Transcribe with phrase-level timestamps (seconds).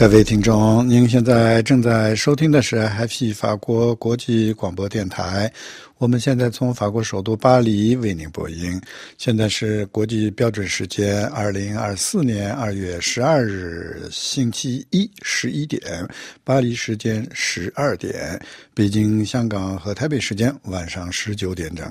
[0.00, 5.52] 各位听众，您现在正在收听的是 Happy 法国国际广播电台。
[5.98, 8.80] 我们现在从法国首都巴黎为您播音。
[9.18, 15.82] 现在是国际标准时间二零二四年二月十二日星期一十一点，
[16.44, 18.40] 巴黎时间十二点，
[18.72, 21.86] 北京、香港和台北时间晚上十九点整。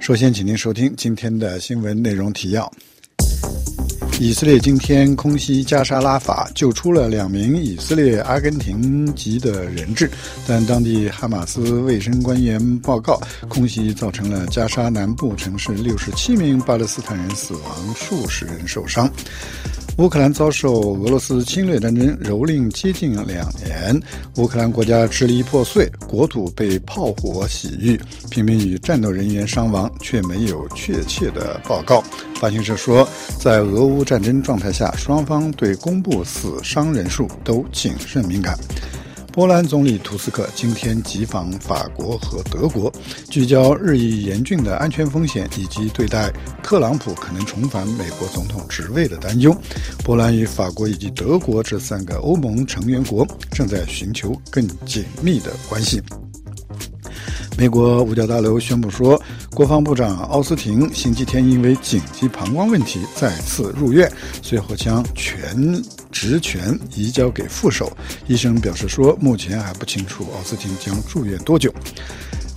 [0.00, 2.68] 首先，请您收听今天的新闻内容提要。
[4.20, 10.08] 以色列今天空袭加沙拉法，救出了两名以色列阿根廷籍的人质，
[10.46, 19.10] 但当地哈马斯卫生官员报告，空袭造成了加沙南部城市六十七名巴勒斯坦人死亡，数十人受伤。
[19.98, 24.00] 乌克兰遭受俄罗斯侵略战争蹂躏接近两年，
[24.36, 28.00] 乌克兰国家支离破碎，国土被炮火洗浴，
[28.30, 32.02] 平民与战斗人员伤亡，却没有确切的报告。
[32.44, 38.54] 法新社说，在俄乌战争状态下，双方对公布死伤人数都谨慎敏感。
[39.32, 42.92] 波兰总理图斯克今天急访法国和德国，
[43.30, 46.30] 聚焦日益严峻的安全风险以及对待
[46.62, 49.56] 特朗普可能重返美国总统职位的担忧。
[50.04, 55.98] 波兰与法国以及德国这三个欧盟成员国正在寻求更紧密的关系。
[57.56, 64.10] 美国五角大楼宣布说，国防部长奥斯汀星期天因为紧急膀胱问题再次入院，
[64.42, 67.90] 随后将全职权移交给副手。
[68.26, 71.72] 医生表示说，目前还不清楚奥斯汀将住院多久。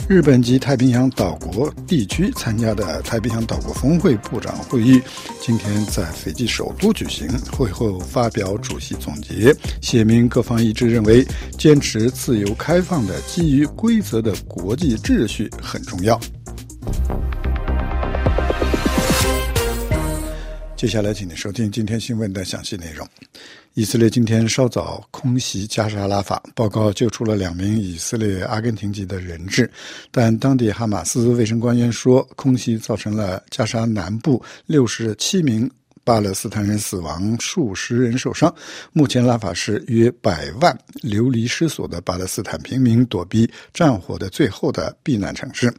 [0.09, 5.01] 日本及太平洋岛国地区参加的太平洋岛国峰会部长会议，
[5.41, 7.27] 今天在斐济首都举行。
[7.51, 16.17] 会后发表主席总结，写明各方一致认为，坚持自由开放的基于规则的国际秩序很重要。
[20.77, 23.05] 接下来，请您收听今天新闻的详细内容。
[23.73, 29.67] 以色列今天稍早空袭加沙拉法，报告救出了两名以色列阿根廷籍的人质，
[30.11, 35.67] 但当地哈马斯卫生官员说，空袭造成了加沙南部六十七名
[36.03, 38.53] 巴勒斯坦人死亡，数十人受伤。
[38.93, 45.73] 目前，拉法是约百万流离失所的巴勒斯坦平民躲避战火的最后的避难城市。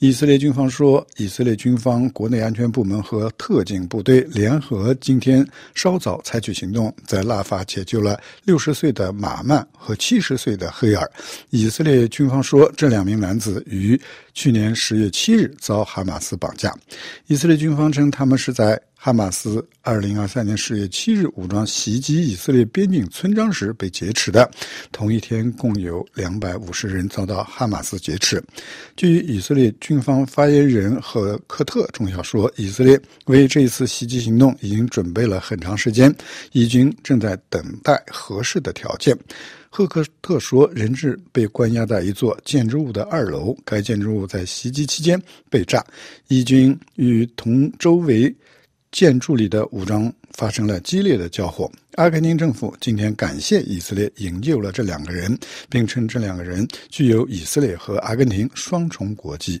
[0.00, 5.44] 以色列军方说，以色列军方国内安全部门和特警部队联合今天
[5.74, 11.10] 稍早采取行动，在拉法解救了六十岁的马曼和七十岁的黑尔。
[11.50, 14.00] 以色列军方说，这两名男子于
[14.34, 16.72] 去年十月七日遭哈马斯绑架。
[17.26, 18.80] 以色列军方称，他们是在。
[19.00, 24.50] 哈马斯二零二三年十月七日武装袭击以色列边境村庄时被劫持的。
[24.90, 28.42] 同一天，共有两百五十人遭到哈马斯劫持。
[28.96, 36.12] 据以色列军方发言人赫克特中校说，以色列为这一次袭击行动已经准备了很长时间，
[36.50, 39.16] 以军正在等待合适的条件。
[39.70, 45.86] 赫克特说，人质被关押在一座建筑物的二楼，该建筑物在袭击期间被炸，
[46.26, 48.34] 伊军与同周围。
[48.90, 51.70] 建筑里的武装发生了激烈的交火。
[51.96, 55.36] 阿根廷政府今天感谢以色列营救了这两个人，
[55.68, 59.60] 并称这两个人具有以色列和阿根廷双重国籍。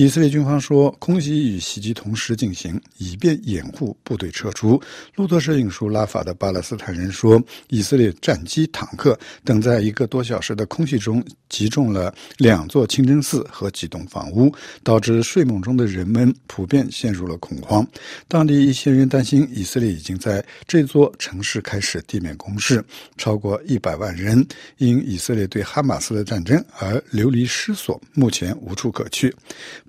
[0.00, 4.80] 以色列军方说，空袭与袭击同时进行，以便掩护部队撤出。
[5.14, 7.38] 路透社引述拉法的巴勒斯坦人说，
[7.68, 14.50] 以色列战机、坦克等在一个多小时的空袭中击中了两座清真寺和几栋房屋，
[14.82, 17.86] 导致睡梦中的人们普遍陷入了恐慌。
[18.26, 22.82] 当地一些人担心，以色列已经在这座城市开始地面攻势，
[23.18, 24.42] 超过一百万人
[24.78, 29.30] 因以色列对哈马斯的战争而流离失所，目前无处可去。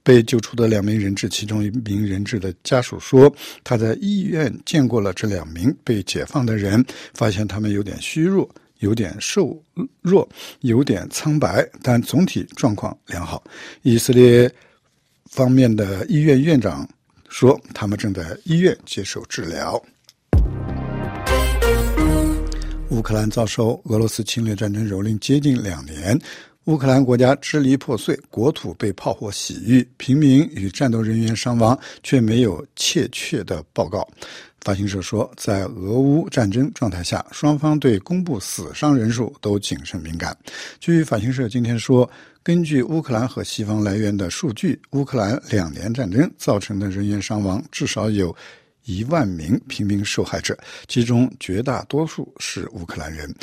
[0.03, 9.61] 被救出的两名人质，其中一名人质的家属说，他在医院见过了这两名被解放的人，发现他们有点虚弱，有点瘦
[10.01, 10.27] 弱，
[10.61, 13.43] 有点苍白，但总体状况良好。
[13.83, 14.51] 以色列
[15.29, 16.87] 方面的医院院长
[17.29, 19.81] 说，他们正在医院接受治疗。
[22.89, 26.19] 乌克兰遭受俄罗斯侵略战争蹂躏接近两年。
[26.65, 34.07] 乌克兰国家支离破碎，国土被炮火洗浴，平民与战斗人员伤亡，却没有确切的报告。
[34.59, 40.37] 法新社说，在俄乌战争状态下，双方对公布死伤人数都谨慎敏感。
[40.79, 42.07] 据法新社今天说，
[42.43, 48.35] 根据乌克兰和西方来源的数据，乌克兰两年战争造成的人员伤亡至少有
[48.85, 50.55] 一万名平民受害者，
[50.87, 53.33] 其中绝大多数是乌克兰人。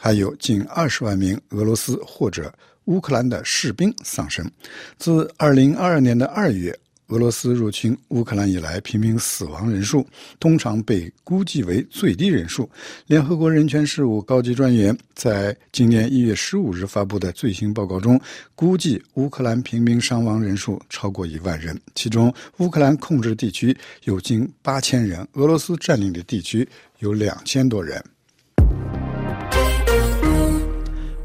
[0.00, 2.52] 还有近二十万名俄罗斯或者
[2.84, 4.48] 乌克兰的士兵丧生。
[4.96, 6.72] 自二零二二年的二月，
[7.08, 10.06] 俄罗斯入侵乌克兰以来平民死亡人数
[10.38, 12.70] 通常被估计为最低人数。
[13.06, 18.20] 联合国人权事务高级专员在今年一月十五日发布的最新报告中，
[18.54, 26.66] 估计乌克兰平民伤亡人数超过一万人，其中乌克兰控制地区有近八千人，俄罗斯占领的地区
[27.00, 28.02] 有两千多人。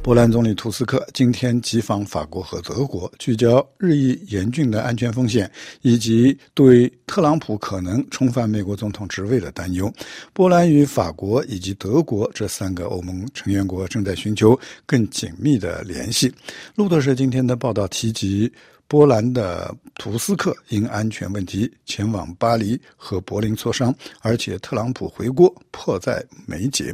[0.04, 5.50] 波兰总理图斯克今天急访法国和德国，聚焦日益严峻的安全风险
[5.82, 9.90] 以及对特朗普可能重返美国总统职位的担忧。
[10.34, 16.30] 波兰与法国以及德国这三个欧盟成员国正在寻求更紧密的联系。
[16.76, 18.52] 路透社今天的报道提及。
[18.88, 26.94] 波兰的图斯克因安全问题前往巴黎和柏林磋商，而且特朗普回国迫在眉睫。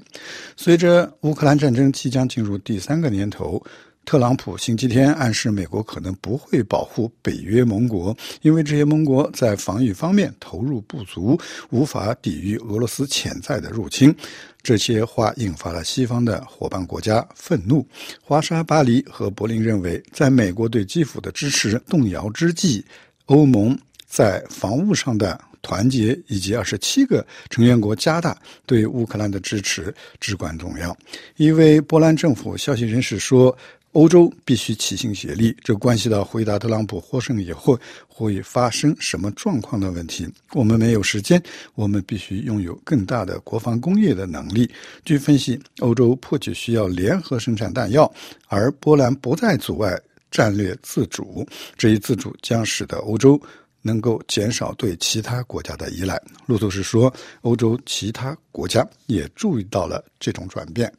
[0.55, 3.61] 随着乌克兰战争即将进入第三个年头。
[4.05, 14.15] 特朗普星期天暗示，美国可能不会保护北约盟国，因为这些盟国在防御方面投入不足，无法抵御俄罗斯潜在的入侵。
[14.63, 17.85] 这些话引发了西方的伙伴国家愤怒。
[18.19, 22.83] 华沙、巴黎和柏林认为，在美国对基辅的支持动摇之际，
[23.27, 28.35] 欧盟在防务上的团结以及二十七个成员国加大
[28.65, 30.97] 对乌克兰的支持至关重要。
[31.37, 33.55] 一位波兰政府消息人士说。
[33.93, 37.77] 欧洲必须齐心协力，这关系到回答特朗普获胜以后
[38.07, 40.27] 会发生什么状况的问题。
[40.53, 41.41] 我们没有时间，
[41.73, 44.69] 我们必须拥有更大的国防工业的能力。
[45.03, 48.11] 据分析，欧洲迫切需要联合生产弹药，
[48.47, 49.99] 而波兰不再阻碍
[50.29, 51.43] 战略自主。
[51.75, 53.41] 这一自主将使得欧洲
[53.81, 56.21] 能够减少对其他国家的依赖。
[56.45, 60.93] 路透社说，欧洲其他国家也注意到了这种转变。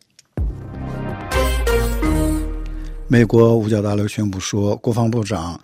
[3.12, 5.61] 美国五角大楼宣布说，国防部长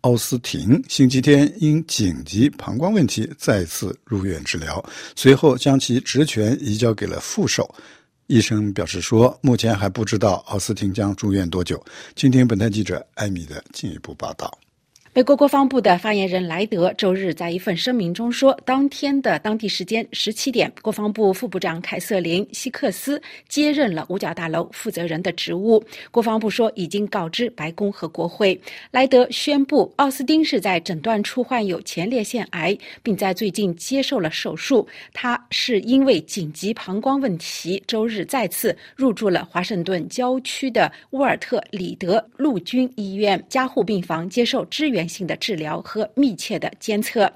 [0.00, 4.84] 奥斯汀星期天因紧急膀胱问题再次入院治疗，
[5.14, 7.72] 随后将其职权移交给了副手。
[8.26, 11.80] 医生表示说，目前还不知道奥斯汀将住院多久。
[12.16, 14.52] 今天，本台记者艾米的进一步报道。
[15.14, 25.84] 美国国防部的发言人莱德周日在一份声明中说，当天的当地时间十七点，国防部副部长凯瑟琳·希克斯接任了五角大楼负责人的职务。
[26.10, 28.58] 国防部说，已经告知白宫和国会。
[28.90, 34.88] 莱德宣布，奥斯汀是在诊断出患有前列腺癌，并在最近接受了手术。
[35.12, 45.01] 他是因为紧急膀胱问题，周日再次入住了华盛顿郊区的沃尔特里德陆军医院加护病房，接受支援。
[45.08, 47.32] 性的治疗和密切的监测。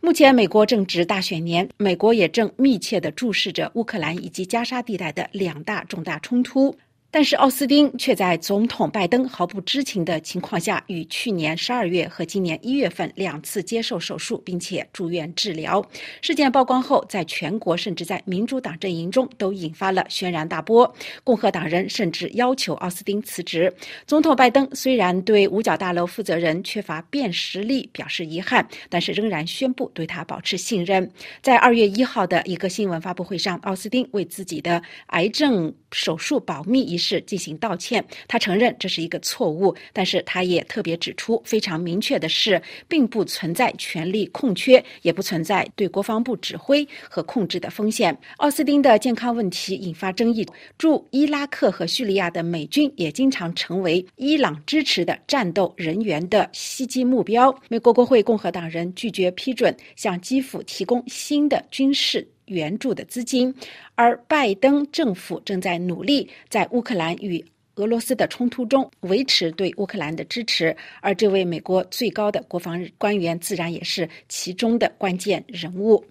[0.00, 6.74] 目前，美国正值大选年，美国也正密切的注视着乌克兰以及加沙地带的两大重大冲突。
[7.10, 15.84] 但是奥斯汀却在总统拜登毫不知情的情况下，于去年十二月和今年一月份两次接受手术，并且住院治疗。
[16.22, 20.94] 事件曝光后，在全国甚至在民主党阵营中都引发了轩然大波。
[21.24, 23.74] 共和党人甚至要求奥斯汀辞职。
[24.06, 31.10] 总统拜登虽然对五角大楼负责人缺乏辨识力表示遗憾，但是仍然宣布对他保持信任。
[31.42, 37.00] 在二月一号的一个新闻发布会上，奥斯汀为自己的癌症手术保密一。
[37.00, 48.14] 是进行道歉，他承认这是一个错误，但是他也特别指出，非常明确的是，并不存在权力空缺，也不存在对国防部指挥和控制的风险。
[48.36, 57.50] 奥斯汀的健康问题引发争议，驻伊拉克和叙利亚的美军也经常成为伊朗支持的战斗人员的袭击目标。
[57.70, 62.28] 美国国会共和党人拒绝批准向基辅提供新的军事。
[62.50, 63.54] 援助的资金，
[63.94, 67.42] 而拜登政府正在努力在乌克兰与
[67.76, 76.04] 俄罗斯的冲突中维持对乌克兰的支持，而这位美国最高的国防官员自然也是其中的关键人物。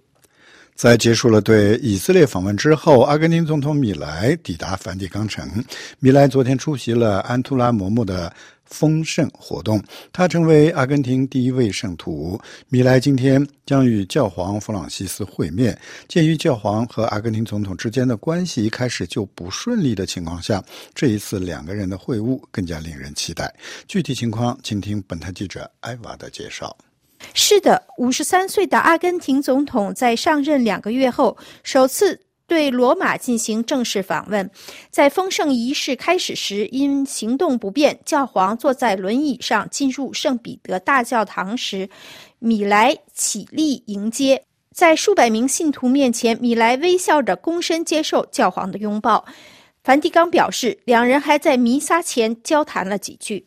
[0.74, 5.46] 在结束了对以色列访问之后，阿根廷总统米莱抵达梵蒂冈城。
[6.00, 8.34] 米莱昨天出席了安图拉嬷嬷的。
[8.69, 9.81] 丰盛活动，
[10.13, 12.39] 他成为阿根廷第一位圣徒。
[12.69, 15.77] 米莱今天将与教皇弗朗西斯会面。
[16.07, 23.53] 鉴于教皇和阿根廷总统之间的关系一开始就不顺利的情况下，这一次两个人的会晤更加令人期待。
[23.88, 26.75] 具体情况，请听本台记者艾娃的介绍。
[27.33, 32.19] 是的，五十三岁的阿根廷总统在上任两个月后，首次。
[32.50, 34.50] 对罗马进行正式访问，
[34.89, 41.88] 在丰盛仪式开始时，因行动不便，教皇坐在轮椅上进入圣彼得大教堂时，
[42.39, 44.44] 米莱起立迎接。
[44.74, 49.24] 在数百名信徒面前，米莱微笑着躬身接受教皇的拥抱。
[49.84, 53.46] 梵蒂冈表示，两人还在弥撒前交谈了几句。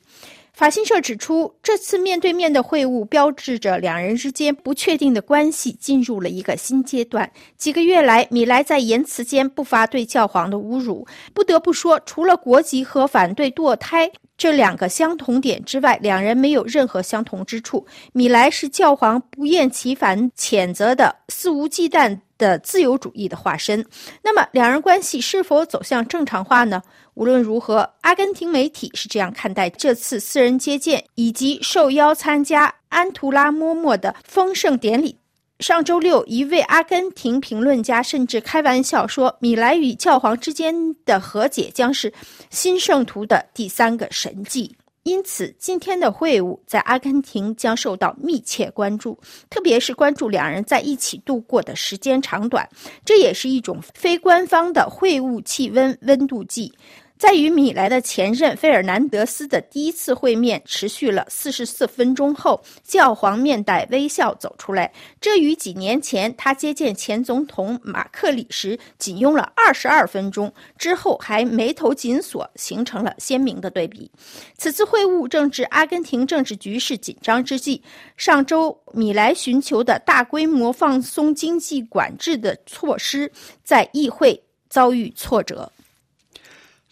[0.62, 7.28] 法新社指出，这次面对面的会晤标志着两人之间不确定的关系进入了一个新阶段。
[7.56, 11.04] 几个月来，米莱在言辞间不乏对教皇的侮辱。
[11.34, 17.84] 不得不说，除了国籍和反对堕胎这两个相同点之外，两人没有任何相同之处。
[18.12, 23.84] 米莱是教皇不厌其烦谴责的肆无忌惮的自由主义的化身。
[24.22, 26.80] 那么，两人关系是否走向正常化呢？
[27.14, 35.16] 无论如何，阿根廷媒体是这样看待这次私人接见以及受邀参加安图拉莫莫的丰盛典礼。
[35.60, 42.12] 上周六，一位阿根廷评论家甚至开玩笑说，米莱与教皇之间的和解将是
[42.50, 44.74] 新圣徒的第三个神迹。
[45.04, 49.18] 因此，今天的会晤在阿根廷将受到密切关注，
[49.50, 52.68] 特别是关注两人在一起度过的时间长短。
[53.04, 56.72] 这也是一种非官方的会晤气温温度计。
[57.22, 64.92] 在与米莱的前任费尔南德斯的第一次会面持续了四十四分钟后，教皇面带微笑走出来。
[65.20, 74.10] 这与几年前他接见前总统马克里时仅用了二十二分钟，之后还眉头紧锁，形成了鲜明的对比。
[74.58, 77.80] 此次会晤正值阿根廷政治局势紧张之际。
[78.16, 83.30] 上周，米莱寻求的大规模放松经济管制的措施，
[83.62, 85.70] 在议会遭遇挫折。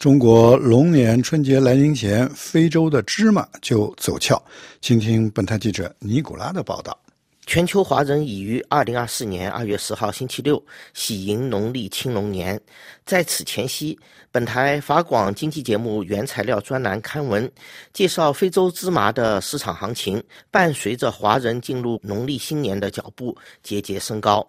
[0.01, 4.43] 中国龙年春节来临前，非洲的芝麻就走俏。
[4.81, 6.99] 请听本台记者尼古拉的报道。
[7.45, 10.63] 全球华人已于二零二四年二月十号星期六
[10.95, 12.59] 喜迎农历青龙年。
[13.05, 13.99] 在此前夕，
[14.33, 17.53] 本台法广经济节目原材料专栏刊文
[17.93, 24.49] 介绍非洲芝麻的市场行情，伴随着华人进入农历新年的脚步节节升高。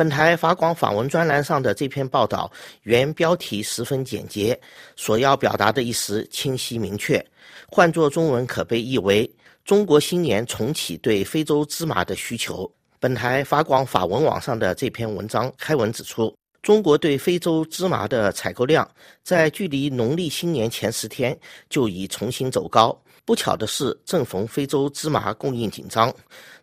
[0.00, 2.50] 本台法广访问专栏上的这篇报道，
[2.84, 4.58] 原标题十分简洁，
[4.96, 7.22] 所要表达的意思清晰明确。
[7.68, 9.30] 换作中文，可被译为
[9.62, 12.66] “中国新年重启对非洲芝麻的需求”。
[12.98, 18.90] 本台法广法文网上的这篇文章开文指出，中国对非洲芝麻的采购量
[19.22, 21.38] 在距离农历新年前十天
[21.68, 22.98] 就已重新走高。
[23.26, 26.10] 不巧的是，正逢非洲芝麻供应紧张，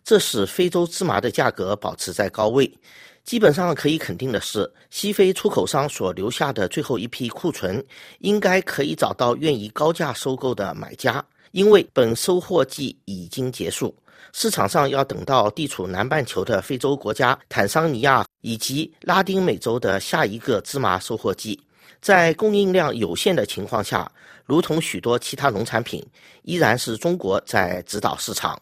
[0.02, 2.68] 这使非洲芝麻的价格保持在高位。
[3.28, 7.84] 基本上可以肯定的是，西非出口商所留下的最后一批库存，
[8.20, 11.22] 应该可以找到愿意高价收购的买家。
[11.50, 13.94] 因为本收获季已经结束，
[14.32, 21.60] 市场上要等到地处南半球的非洲国家坦桑尼亚以及拉丁美洲的下一个芝麻收获季。
[22.00, 24.10] 在供应量有限的情况下，
[24.46, 26.02] 如同许多其他农产品，
[26.44, 28.58] 依然是中国在指导市场。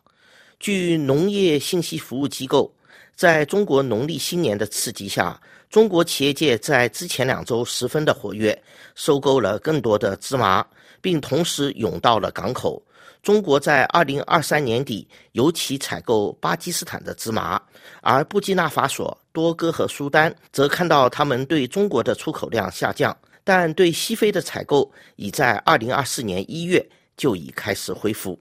[0.59, 2.73] 据农业信息服务机构。
[3.17, 8.63] 在中国农历新年的刺激下，中国企业界在之前两周十分的活跃，
[8.95, 10.65] 收购了更多的芝麻，
[11.01, 12.81] 并同时涌到了港口。
[13.23, 17.61] 中国在二零二三年底尤其采购巴基斯坦的芝麻，
[18.03, 28.39] 而布基纳法索、多哥和苏丹则看到他们对中国的出口量下降，但对西非的采购已在二零二四年一月就已开始恢复。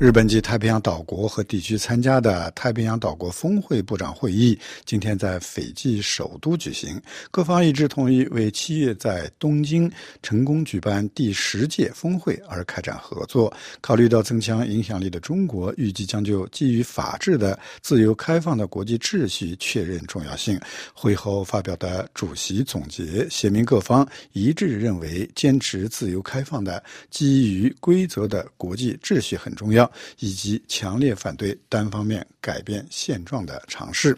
[0.00, 13.50] 日本及太平洋岛国和地区参加的太平洋岛国峰会部长会议今天在斐济首都举行，各方一致同意为七月在东京成功举办第十届峰会而开展合作。
[13.80, 20.60] 考虑到增强影响力的中国，预计将就基于法治的自由开放的国际秩序确认重要性。
[20.92, 29.83] 会后发表的主席总结写明，各方一致认为坚持自由开放的基于规则的国际秩序很重要。
[30.18, 34.16] 以及强烈反对单方面改变现状的尝试。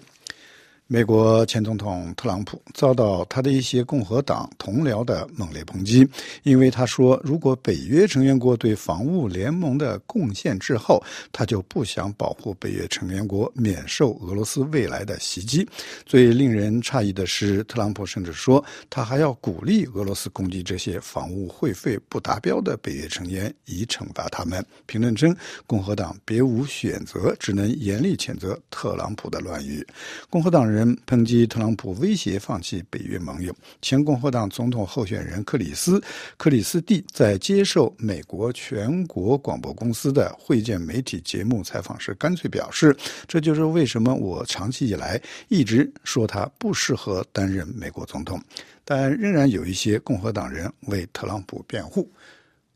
[0.88, 6.08] 美国前总统特朗普遭到他的一些共和党同僚的猛烈抨击，
[6.44, 11.02] 因为他说，如果北约成员国对防务联盟的贡献滞后，
[11.32, 15.68] 他就不想保护北约成员国免受俄罗斯未来的袭击。
[16.04, 24.64] 最令人诧异的是，特朗普甚至说，他还要鼓励俄罗斯攻击这些防务会费不达标的北约成员，以惩罚他们。
[24.86, 29.84] 评论称，共和党别无选择，只能严厉谴责特朗普的乱语。
[30.30, 30.75] 共和党人。
[30.76, 33.56] 人抨击特朗普威胁放弃北约盟友。
[33.80, 35.98] 前共和党总统候选人克里斯·
[36.36, 42.94] 克里斯蒂在接受美国全国广播公司的会见媒体节目采访时，干脆表示
[43.26, 45.18] ：“这就是为什么我长期以来
[45.48, 48.38] 一直说他不适合担任美国总统。”
[48.84, 52.08] 但仍然有一些共和党人为特朗普辩护。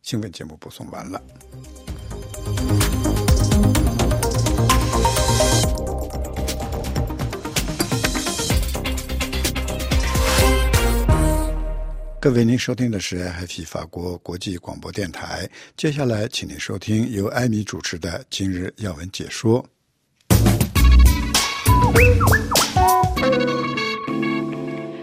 [0.02, 1.22] 新闻节目播送完了。
[12.22, 15.48] 各位，您收听的是 FI 法国国际广播电台。
[15.74, 19.64] 接下来，请您收听由艾米主持的《今日要闻解说》。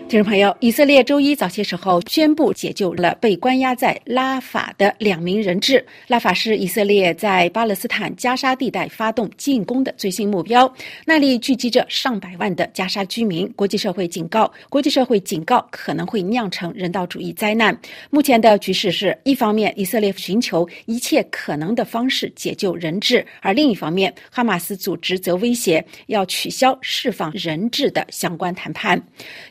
[0.10, 5.86] 听众朋友，以色列周一早些时候宣布解救了被关押在拉法的两名人质。
[6.08, 10.74] 拉法是以色列在巴勒斯坦加沙地带发动进攻的最新目标，
[11.06, 13.46] 那里聚集着上百万的加沙居民。
[13.58, 17.78] 国际社会警告，国际社会警告可能会酿成人道主义灾难。
[18.10, 28.98] 目前的局势是一方面，以色列寻求一切可能的方式解救人质，而另一方面，哈马斯组织则威胁要取消释放人质的相关谈判。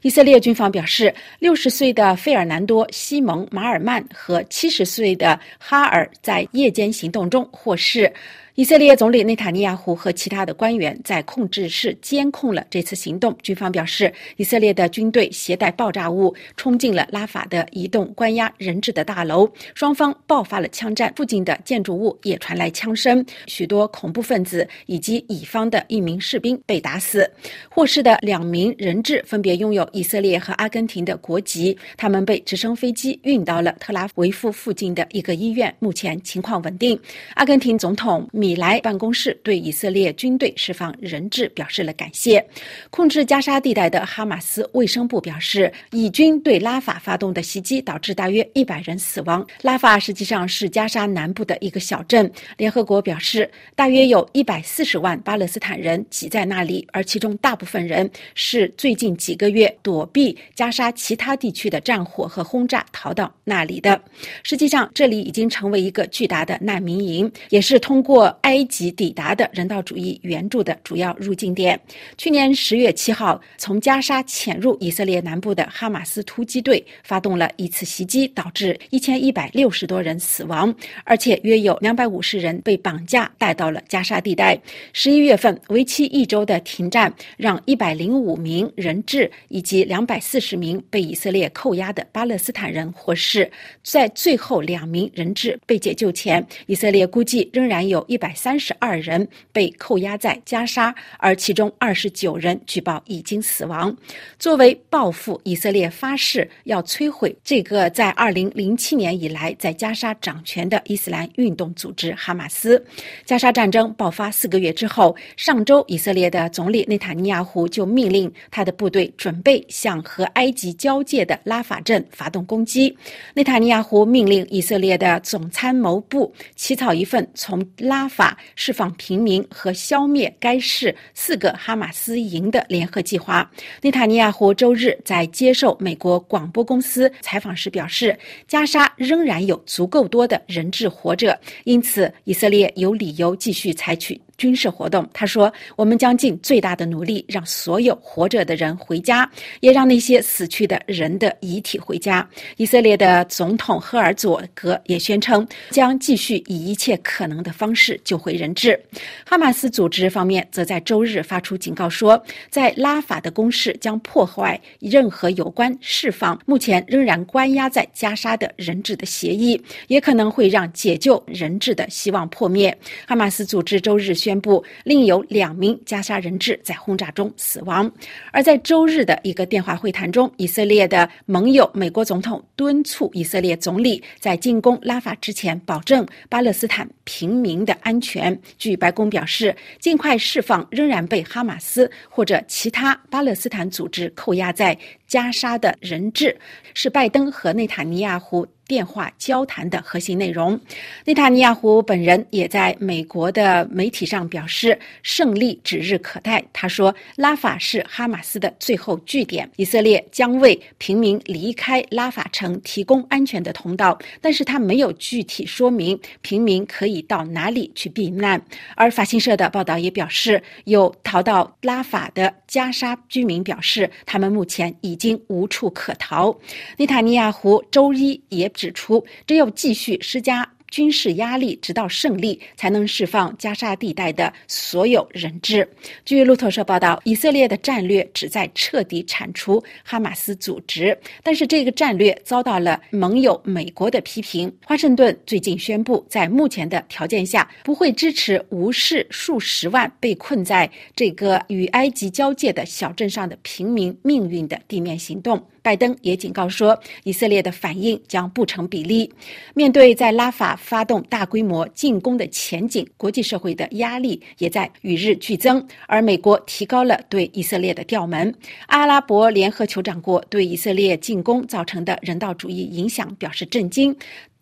[0.00, 0.40] 以色列。
[0.46, 8.12] 军方表示，六十岁的费尔南多·西蒙·马尔曼和七十岁的哈尔在夜间行动中获释。
[8.56, 13.36] 以色列总理内塔尼亚胡和其他的官员在控制室监控了这次行动。
[13.42, 27.30] 军方表示，以色列的军队携带爆炸物冲进了拉法的一栋关押人质的大楼，双方爆发了枪战，附近的建筑物也传来枪声，许多恐怖分子以及乙方的一名士兵被打死。
[27.68, 36.98] 获释的两名人质分别拥有以色列和阿根廷的国籍，他们被直升飞机运到了特拉维夫附近的一个医院，目前情况稳定。
[37.34, 38.26] 阿根廷总统。
[38.46, 42.46] 米莱办公室对以色列军队释放人质表示了感谢。
[42.90, 49.44] 控制加沙地带的哈马斯卫生部表示，以军对拉法发动的袭击导致大约一百人死亡。
[49.62, 52.30] 拉法实际上是加沙南部的一个小镇。
[52.56, 64.00] 联合国表示，大约有一百四十万巴勒斯坦人挤在那里，而其中大部分人是最近几个月躲避加沙其他地区的战火和轰炸逃到那里的。
[64.44, 68.35] 实际上，这里已经成为一个巨大的难民营，也是通过。
[68.42, 71.80] 埃及抵达的人道主义援助的主要入境点。
[72.18, 80.72] 去年十月七号，从加沙潜入以色列南部的哈马斯突击队发动了一次袭击，导致一千一百六十多人死亡，
[81.04, 84.60] 而且约有两百五十人被绑架带到了加沙地带。
[84.92, 93.50] 十一月份，为期一周的停战让一百零五名人质以及两百四十名被以色列扣押的巴勒斯坦人获释。
[93.82, 98.25] 在最后两名人质被解救前，以色列估计仍然有一百。
[98.26, 103.96] 百三十二人被扣押在加沙，而其中二十九人据报已经死亡。
[104.36, 112.84] 作为报复，以色列发誓要摧毁这个在二零零七年以来在加沙掌权的伊斯兰运动组织哈马斯。
[113.24, 122.92] 加沙战争爆发四个月之后，上周以色列的总理内塔尼亚胡就命令他的部队准备向和埃及交界的拉法镇发动攻击。
[123.34, 128.08] 内塔尼亚胡命令以色列的总参谋部起草一份从拉。
[128.16, 133.48] 法释放平民和消灭该市四个哈马斯营的联合计划。
[133.82, 144.18] 内塔尼亚胡周日在接受美国广播公司采访时表示，加沙仍然有足够多的人质活着，因此以色列有理由继续采取。
[144.38, 149.26] 军事活动，他说：“我们将尽最大的努力，让所有活着的人回家，
[149.60, 158.78] 也让那些死去的人的遗体回家。”以色列的总统赫尔佐格也宣称，将继续以一切可能的方式救回人质。
[159.24, 172.76] 哈马斯组织方面则在周日发出警告说，在拉法的攻势将破坏任何有关释放目前仍然关押在加沙的人质的协议，也可能会让解救人质的希望破灭。
[173.06, 174.14] 哈马斯组织周日。
[174.25, 177.88] 宣宣布另有两名加沙人质在轰炸中死亡。
[178.32, 188.36] 而在周日的一个电话会谈中，以色列的盟友美国总统敦促以色列总理在进攻拉法之前保证巴勒斯坦平民的安全。
[188.58, 196.36] 据白宫表示，尽快释放仍然被哈马斯或者其他巴勒斯坦组织扣押在加沙的人质，
[196.74, 198.44] 是拜登和内塔尼亚胡。
[198.66, 200.58] 电话交谈的核心内容。
[201.04, 206.44] 内塔尼亚胡本人也在美国的媒体上表示，胜利指日可待。
[206.52, 218.42] 他说：“拉法是哈马斯的最后据点，以色列将为平民离开拉法城提供安全的通道，但是他没有具体说明平民可以到哪里去避难。”
[218.74, 226.36] 而法新社的报道也表示，有逃到拉法的加沙居民表示，他们目前已经无处可逃。
[226.76, 228.50] 内塔尼亚胡周一也。
[228.56, 235.66] 指出，只有继续施加军事压力，直到胜利，才能释放加沙地带的所有人质。
[236.04, 244.52] 据路透社报道，以色列的战略旨在彻底铲除哈马斯组织，但是这个战略遭到了盟友美国的批评。
[244.64, 255.40] 华盛顿最近宣布，在目前的条件下，不会支持无视数十万被困在这个与埃及交界的小镇上的平民命运的地面行动。
[255.66, 259.12] 拜登也警告说，以色列的反应将不成比例。
[259.52, 268.32] 面对在拉法发动大规模进攻的前景，国际社会的压力也在与日俱增，而美国提高了对以色列的调门。
[268.68, 273.92] 阿拉伯联合酋长国对以色列进攻造成的人道主义影响表示震惊。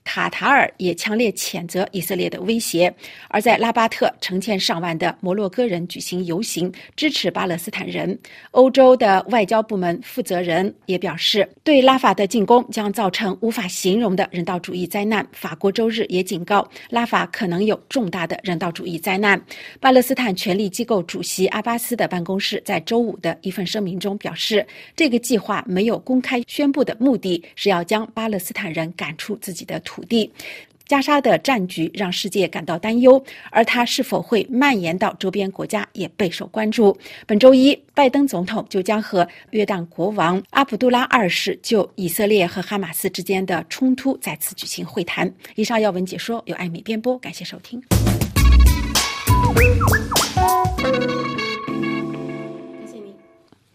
[0.05, 2.95] 卡塔尔也强烈谴责以色列的威胁，
[3.29, 8.17] 而在拉巴特，成千上万的摩洛哥人举行游行，支持巴勒斯坦人。
[8.53, 15.27] 欧洲的外交部门负责人也表示，对拉法的进攻将造成无法形容的人道主义灾难。
[15.33, 19.43] 法国周日也警告，拉法可能有重大的人道主义灾难。
[19.81, 24.65] 巴勒斯坦权力机构主席阿巴斯的办公室在周五的一份声明中表示，
[24.95, 29.94] 这个计划没有公开宣布的目的是要将巴勒斯坦人赶出自己的土。
[29.95, 30.29] 土地，
[30.89, 36.99] 加沙的战局让世界感到担忧，而它是否会蔓延到周边国家也备受关注。
[37.29, 45.33] 本周一，拜登总统就将和约旦国王阿卜杜拉二世就以色列和哈马斯之间的冲突再次举行会谈。
[45.55, 47.81] 以上要闻解说由艾米编播，感谢收听。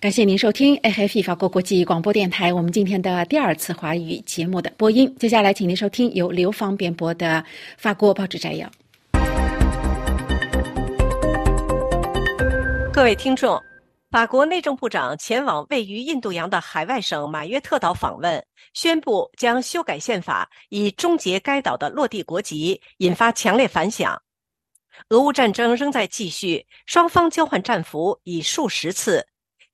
[0.01, 2.53] 感谢您收听 AFP 法国国际广播电台。
[2.53, 7.43] 我们今天的第二次华语节目的播音，接下来请您收听由刘芳编播的
[7.77, 8.71] 法国报纸摘要。
[12.93, 13.61] 各位听众，
[14.09, 18.41] 法国内政部长前往位于印度洋的海外省马约特岛访问，
[18.73, 24.17] 宣布将修改宪法以终结该岛的落地国籍，引发强烈反响。
[25.09, 29.25] 俄乌战争仍在继续，双方交换战俘已数十次。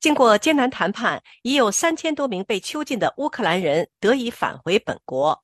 [0.05, 5.43] 经过艰难谈判，已有三千多名被囚禁的乌克兰人得以返回本国。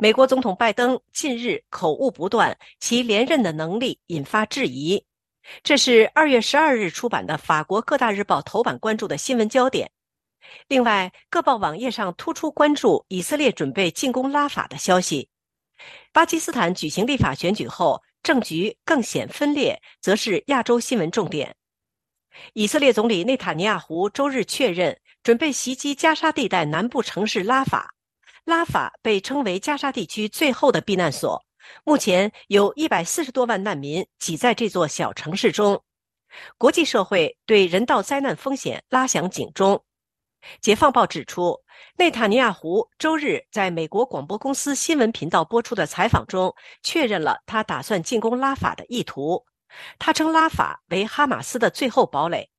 [0.00, 5.06] 美国总统拜登近日口误不断，其连任的能力引发质疑。
[5.62, 9.88] 这是二月十二日出版的法国各大日报头版关注的新闻焦点。
[10.66, 15.28] 另外，各报网页上突出关注以色列准备进攻拉法的消息。
[16.12, 21.54] 巴基斯坦举行立法选举后，政局更显分裂，则是亚洲新闻重点。
[22.54, 27.94] 以色列总理内塔尼亚胡周日确认，准备袭击加沙地带南部城市拉法。
[28.44, 31.44] 拉法被称为加沙地区最后的避难所，
[31.84, 35.82] 目前有一百四十多万难民挤在这座小城市中。
[36.56, 39.84] 国际社会对人道灾难风险拉响警钟。
[40.60, 41.58] 解放报指出，
[41.96, 49.44] 内塔尼亚胡周日在美国广播公司新闻频道播出的采访中，确认了他打算进攻拉法的意图。
[49.98, 52.50] 他称拉法为哈马斯的最后堡垒。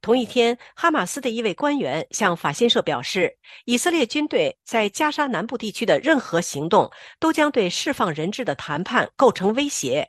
[0.00, 10.08] 同一天，哈马斯的一位官员向法新社表示，以色列军队在加沙南部地区的任何行动都将对释放人质的谈判构成威胁。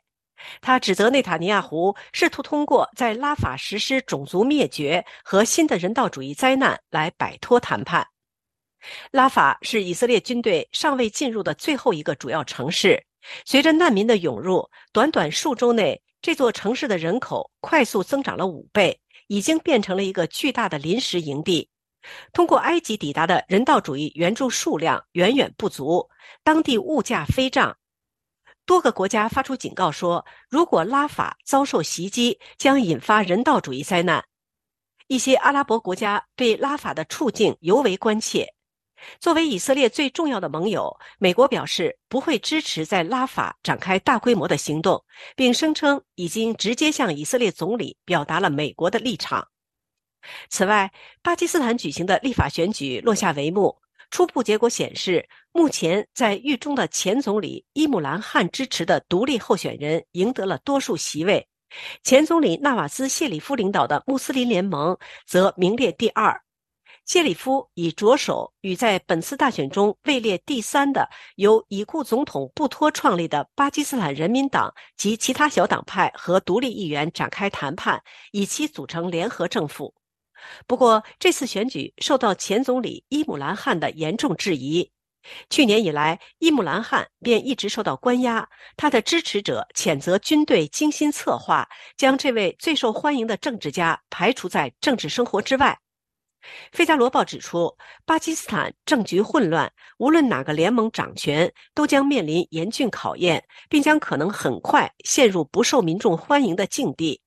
[0.60, 8.06] 他指责内塔尼亚胡试图通过在拉法实施种族灭绝和新的人道主义灾难来摆脱谈判。
[9.10, 13.04] 拉法是以色列军队尚未进入的最后一个主要城市。
[13.44, 16.00] 随着难民的涌入，短短数周内。
[16.26, 21.70] 这座城市的人口快速增长了五倍，已经变成了一个巨大的临时营地。
[22.32, 26.10] 通过埃及抵达的人道主义援助数量远远不足，
[26.42, 27.78] 当地物价飞涨。
[28.64, 34.24] 多个国家发出警告说，如果拉法遭受袭击，将引发人道主义灾难。
[35.06, 38.52] 一些阿拉伯国家对拉法的处境尤为关切。
[39.20, 45.04] 作为以色列最重要的盟友，美国表示不会支持在拉法展开大规模的行动，
[45.34, 49.46] 并声称已经直接向以色列总理表达了美国的立场。
[50.48, 53.76] 此外，巴基斯坦举行的立法选举落下帷幕，
[54.10, 61.46] 初步结果显示，目前在狱中的前总理伊姆兰汗支持的独立候选人赢得了多数席位，
[62.02, 66.42] 前总理纳瓦兹谢里夫领导的穆斯林联盟则名列第二。
[67.06, 79.94] 谢里夫已着手与在本次大选中位列第三的由已故总统布托创立的巴基斯坦人民党及其他小党派和独立议员展开谈判，以期组成联合政府。
[80.66, 84.90] 不过，这次选举受到前总理伊姆兰汗的严重质疑。
[85.48, 95.78] 去年以来，伊姆兰汗便一直受到关押，他的支持者谴责军队精心策划，将这位最受欢迎的政治家排除在政治生活之外。
[96.72, 107.20] 《费加罗报》指出，巴基斯坦政局混乱，无论哪个联盟掌权，都将面临严峻考验，并将可能很快陷入不受民众欢迎的境地。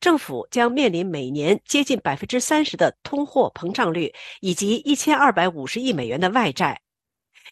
[0.00, 6.80] 政府将面临每年接近百分之三十的通货膨胀率，以及一千二百五十亿美元的外债。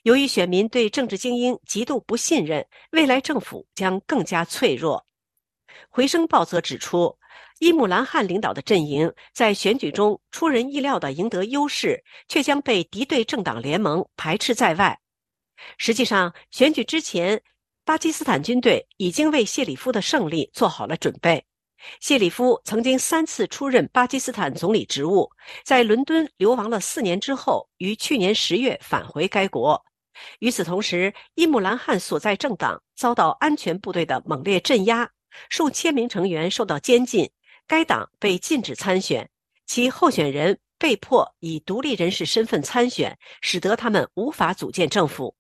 [0.03, 5.05] 由于选民对政治精英极度不信任，未来政府将更加脆弱。
[5.89, 7.18] 《回声报》则指出。
[7.59, 14.99] 伊姆兰汗领导的阵营在选举中出人意料地赢得优势，却将被敌对政党联盟排斥在外。
[15.77, 17.43] 实际上，选举之前，
[17.85, 21.45] 巴基斯坦军队已经为谢里夫的胜利做好了准备。
[22.01, 25.31] 谢里夫曾经三次出任巴基斯坦总理职务，
[25.65, 29.85] 在伦敦流亡了四年之后，于去年十月返回该国。
[30.41, 35.09] 与此同时，伊姆兰汗所在政党遭到安全部队的猛烈镇压，
[35.49, 37.31] 数千名成员受到监禁，
[37.69, 39.29] 该党被禁止参选，
[39.67, 45.37] 其候选人被迫以独立人士身份参选，使得他们无法组建政府。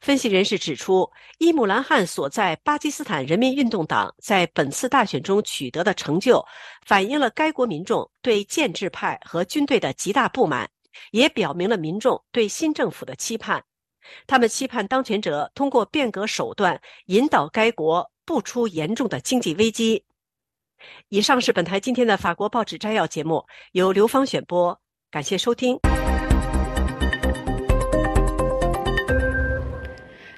[0.00, 6.40] 分析人士指出，伊姆兰汗所在巴基斯坦人民运动党在本次大选中取得的成就，
[6.86, 10.70] 反映了该国民众对建制派和军队的极大不满，
[11.10, 13.64] 也表明了民众对新政府的期盼。
[14.28, 20.04] 他们期盼当权者通过变革手段引导该国不出严重的经济危机。
[21.08, 24.78] 以上是本台今天的法国报纸摘要节目，由刘芳选播，
[25.10, 25.78] 感谢收听。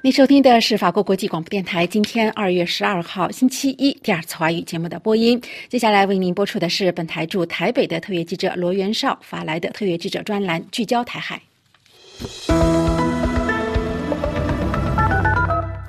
[0.01, 5.41] 您收听的是法国国际广播电台今天二月十二号星期一第二次华语节目的播音。
[5.69, 11.41] 接下来为您播出的是本台驻台北的特约记者罗元绍发来的特约记者专栏，聚焦台海。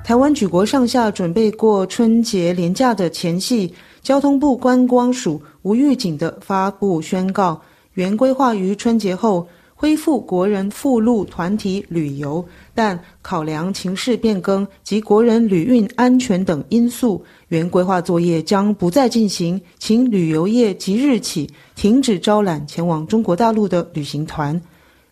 [0.01, 3.73] 台湾举国上下准备过春节连假的前夕，
[4.05, 7.59] 交通部观光署无预警的发布宣告，
[7.95, 9.47] 原规划于春节后。
[9.77, 24.59] 恢复国人赴陆团体旅游，但考量情势变更及国人旅运安全等因素，原规划作业将不再进行，请旅游业即日起停止招揽前往中国大陆的旅行团。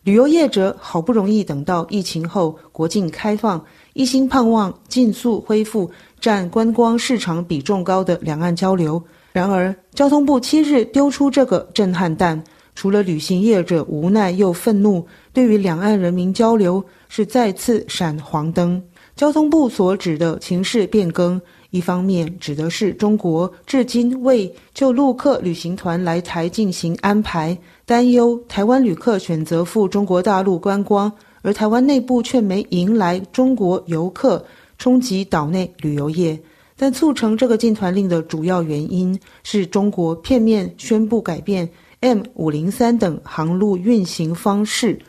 [0.04, 9.02] 旅游业者好不容易等到疫情后国境开放，一心盼望尽速恢复占观光市场比重高的两岸交流。
[9.32, 12.44] 然而，交通部七日丢出这个震撼弹。
[12.76, 18.82] 除了旅行业者无奈又愤怒，对于两岸人民交流是再次闪黄灯。
[19.16, 31.12] 交通部所指的情势变更，一方面指的是中国至今未就陆客旅行团来台进行安排，担忧台湾旅客选择赴中国大陆观光，
[31.44, 34.44] 而台湾内部却没迎来中国游客，
[34.80, 36.42] 冲击岛内旅游业。
[36.76, 41.70] 但促成这个禁团令的主要原因是中国片面宣布改变。
[42.00, 45.00] M 五零三等航路运行方式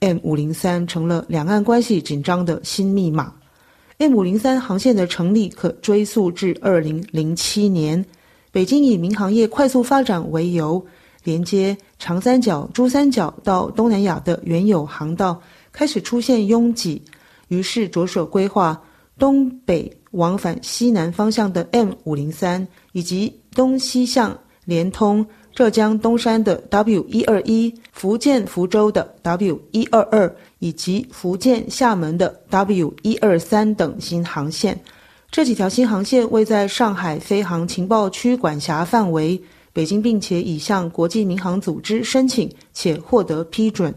[0.00, 3.32] ，M 五零三成了两岸关系紧张的新密码。
[3.98, 8.04] M 五零三航线的成立可追溯至二零零七年，
[8.50, 10.84] 北京以民航业快速发展为由，
[11.22, 15.40] 连接长三角、珠三角到东南亚的原有航道
[15.72, 17.02] 开始出现拥挤，
[17.48, 18.80] 于是着手规划
[19.18, 25.26] 东北往返西南方向的 M 五零三，以及东西向连通。
[25.52, 34.80] 浙江东山的 W 一二一、福建福州的 W 一二二以及福建厦门的 W 一二三等新航线，
[35.28, 39.42] 这几条新航线位在上海飞航情报区管辖范围。
[39.72, 43.94] 北京并且已向国际民航组织申请且获得批准。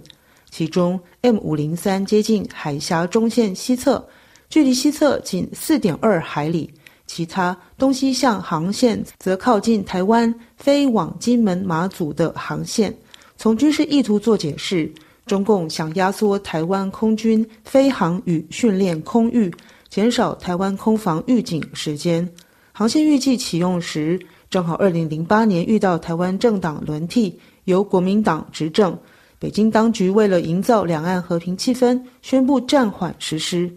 [0.56, 4.08] 其中 M 五零三接近海峡中线西侧，
[4.52, 6.72] 距离西侧仅四点二海里。
[7.08, 12.96] 其他东西向航线则靠近台湾飞往金门、马祖的航线。
[13.36, 14.94] 从军事意图做解释，
[15.26, 19.52] 中共想压缩台湾空军飞航与训练空域，
[19.90, 22.30] 减少台湾空防预警时间。
[22.72, 24.20] 航线预计启用时，
[24.52, 28.96] 正好二零零八年遇到台湾政党轮替，由国民党执政。
[29.44, 33.70] 北京当局为了营造两岸和平气氛，宣布暂缓实施。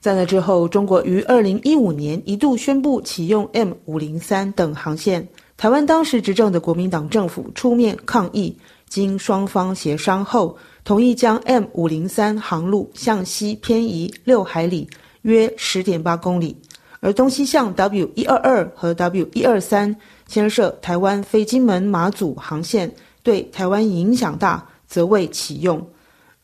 [0.00, 5.28] 在那之后，中国于二零一五年一度宣布启用 M 五零三等航线。
[5.58, 8.56] 台湾当时执政的国民党政府出面抗议，
[8.88, 14.88] 经双方协商后，同意将 M 五零三航路向西偏移六海里，
[15.20, 16.56] 约十点八公里。
[17.00, 19.94] 而东西向 W 一二二和 W 一二三
[20.26, 22.90] 牵涉台湾飞金门、马祖航线，
[23.22, 25.88] 对台湾影响大，则未启用。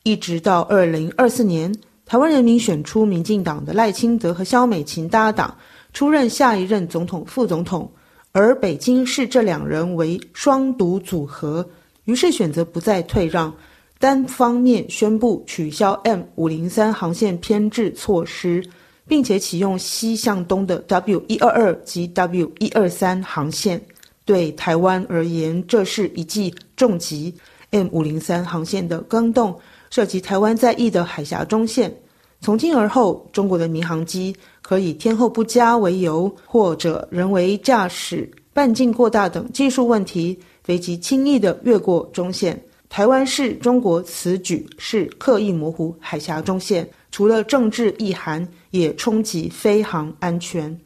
[0.04, 1.74] 一直到二零二四年。
[2.08, 5.56] 台湾人民选出民进党的赖清德和萧美琴搭档
[5.92, 7.90] 出任下一任总统、副总统，
[8.30, 11.68] 而北京视这两人为双独组合，
[12.04, 13.52] 于是选择不再退让，
[13.98, 18.64] 单方面宣布取消 M 五零三航线偏置措施，
[19.08, 23.84] 并且启用西向东的 W 一二二及 W 一二三航线。
[24.24, 27.34] 对台湾而言，这是一记重击。
[27.70, 29.58] M 五零三航线的更动。
[29.88, 31.94] 涉及台湾在役的海峡中线，
[32.40, 42.60] 从今而后，中国的民航机可以天候不佳为由，或者人为驾驶半径过大等技术问题，飞机轻易地越过中线。
[42.88, 50.76] 台湾视中国此举是刻意模糊海峡中线，除了政治意涵，也冲击飞航安全。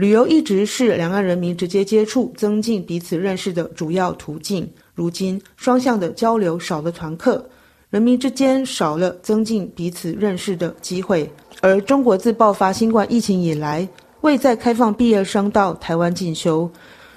[0.00, 4.66] 旅游一直是两岸人民直接接触、增进彼此认识的主要途径。
[4.94, 7.44] 如今，双向的交流少了团客，
[7.90, 11.30] 人民之间少了增进彼此认识的机会。
[11.60, 13.86] 而中国自爆发新冠疫情以来，
[14.22, 16.70] 未再开放毕业生到台湾进修，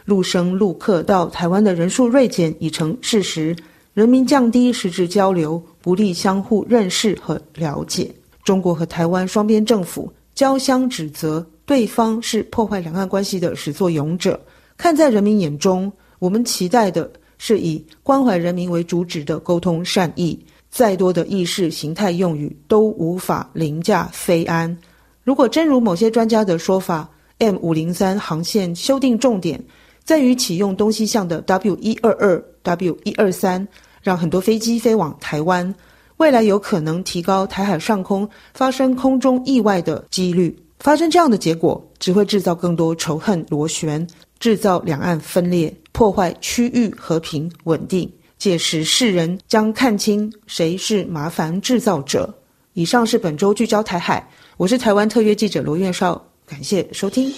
[0.04, 3.56] 陆生陆客到台湾的人数锐减已成事实。
[3.94, 8.14] 人民降低实质交流，不利相互认识和了解。
[8.44, 14.40] 中国和台湾双边政府交相指责对方是破坏两岸关系的始作俑者。
[14.78, 20.38] 看在人民眼中，我们期待的是以关怀人民为主旨的沟通善意。
[20.70, 24.76] 再多的意识形态用语都无法凌驾非安。
[25.24, 29.64] 如果真如某些专家的说法，M 五零三航线修订重点
[30.04, 32.44] 在于启用东西向的 W 一二二。
[32.64, 33.68] W 一二三
[34.02, 35.76] 让很多飞机飞往台湾，
[36.18, 40.58] 未来有可能提高台海上空发生空中意外的几率。
[40.84, 44.06] 发生这样的结果，只会制造更多仇恨螺旋，
[44.38, 48.12] 制造两岸分裂，破坏区域和平稳定。
[48.38, 52.38] 届时世人将看清谁是麻烦制造者。
[52.74, 57.32] 以上是本周聚焦台海，我是台湾特约记者罗月少，感谢收听。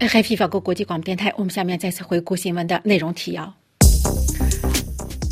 [0.00, 3.57] 嗨皮法国国际广播电台，我们下面再次回顾新闻的内容提要。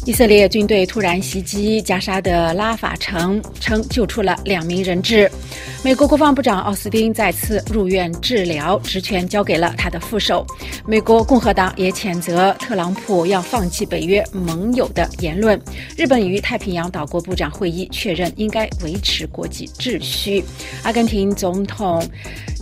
[0.06, 5.28] 以色列军队突然袭击加沙的拉法城，称救出了两名人质。
[5.82, 10.46] 美国国防部长奥斯汀再次入院治疗，职权交给了他的副手。
[10.86, 15.60] 美国共和党也谴责特朗普要放弃北约盟友的言论。
[15.96, 20.44] 日本与太平洋岛国部长会议确认应该维持国际秩序。
[20.84, 22.00] 阿根廷总统。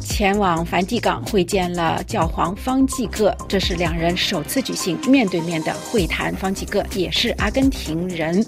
[0.06, 6.30] 前往梵蒂冈会见了教皇方济各，这是两人首次举行面对面的会谈。
[6.34, 8.44] 方济各也是阿根廷人。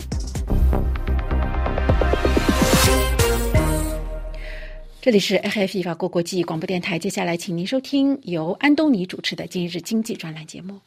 [5.00, 10.80] 这里是 FF 法国国际广播电台，接下来请您收听由安东尼主持的今日经济专栏节目。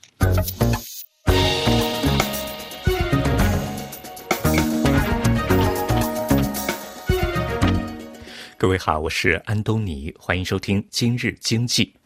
[8.57, 11.98] 各位好，我是安东尼，欢迎收听今日经济。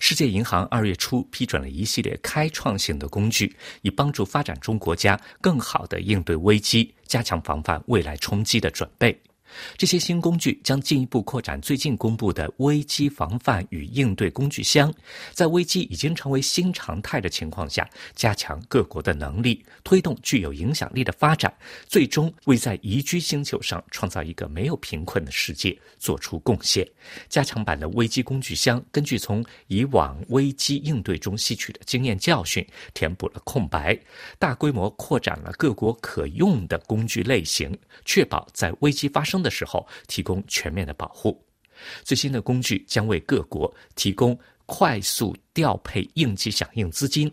[0.00, 9.20] 世界银行二月初批准了一系列开创性的工具，以帮助发展中国家更好地应对危机，加强防范未来冲击的准备。
[9.76, 14.92] 这些新工具将进一步扩展最近公布的危机防范与应对工具箱，
[15.32, 21.54] 在危机已经成为新常态的情况下，加强各国的能力，推动具有影响力的发展，
[21.86, 26.84] 最终为在宜居星球上创造一个没有贫困的世界做出贡献。
[27.28, 33.96] 加强版的危机工具箱根据从以往危机应对中吸取的经验教训，填补了空白，
[34.38, 39.43] 大规模扩展了各国可用的工具类型，确保在危机发生。
[39.44, 41.40] 的时候提供全面的保护，
[42.02, 47.30] 最新的工具将为各国提供快速调配应急响应资金，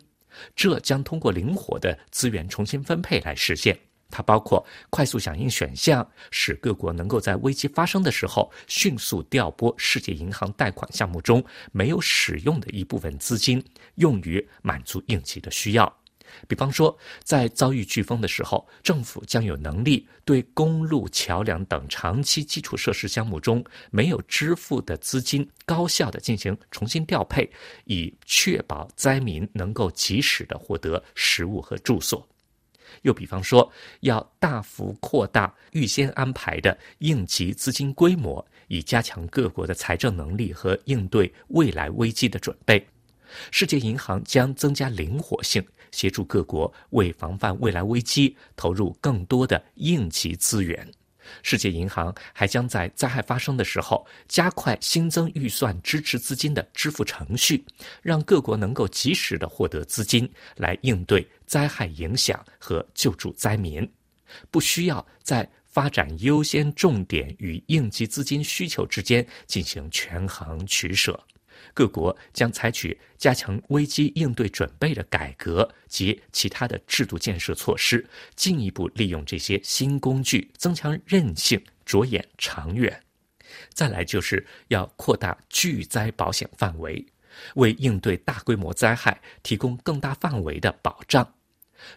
[0.56, 3.76] 这将通过灵活的资源重新分配来实现。
[4.14, 13.64] 它包括快速响应选项，使各国能够在危机发生的时候迅速调拨世界银行贷款项目中没有使用的一部分资金，
[13.96, 16.01] 用于满足应急的需要。
[16.48, 27.50] 比方说，在遭遇飓风的时候，政府将有能力对公路、桥梁等长期基础设施项目中没有支付的资金，高效的进行重新调配，
[27.86, 32.28] 以确保灾民能够及时的获得食物和住所。
[33.04, 42.86] 又比方说，要大幅扩大预先安排的应急资金规模，以加强各国的财政能力和应对未来危机的准备。
[43.52, 45.66] 世界银行将增加灵活性。
[45.92, 50.90] 协助各国为防范未来危机投入更多的应急资源。
[51.44, 57.64] 世界银行还将在灾害发生的时候加快新增预算支持资金的支付程序，
[58.02, 63.86] 让各国能够及时的获得资金来应对灾害影响和救助灾民，
[64.50, 71.22] 不需要在发展优先重点与应急资金需求之间进行权衡取舍。
[71.74, 78.06] 各国将采取加强危机应对准备的改革及其他的制度建设措施，
[78.36, 83.02] 进一步利用这些新工具，增强韧性，着眼长远。
[83.74, 87.06] 再来就是要扩大巨灾保险范围，
[87.56, 91.34] 为应对大规模灾害提供更大范围的保障。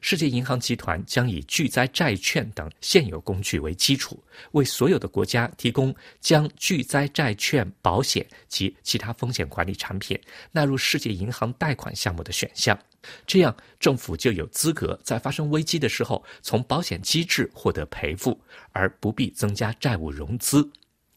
[0.00, 4.22] 世界银行集团将以巨灾债券等现有工具为基础，
[4.52, 10.18] 为所有的国家提供将巨灾债券保险及其他风险管理产品
[10.52, 12.78] 纳入世界银行贷款项目的选项。
[13.26, 18.40] 这样，政府就有资格在发生危机的时候从保险机制获得赔付，
[18.72, 20.66] 而不必增加债务融资。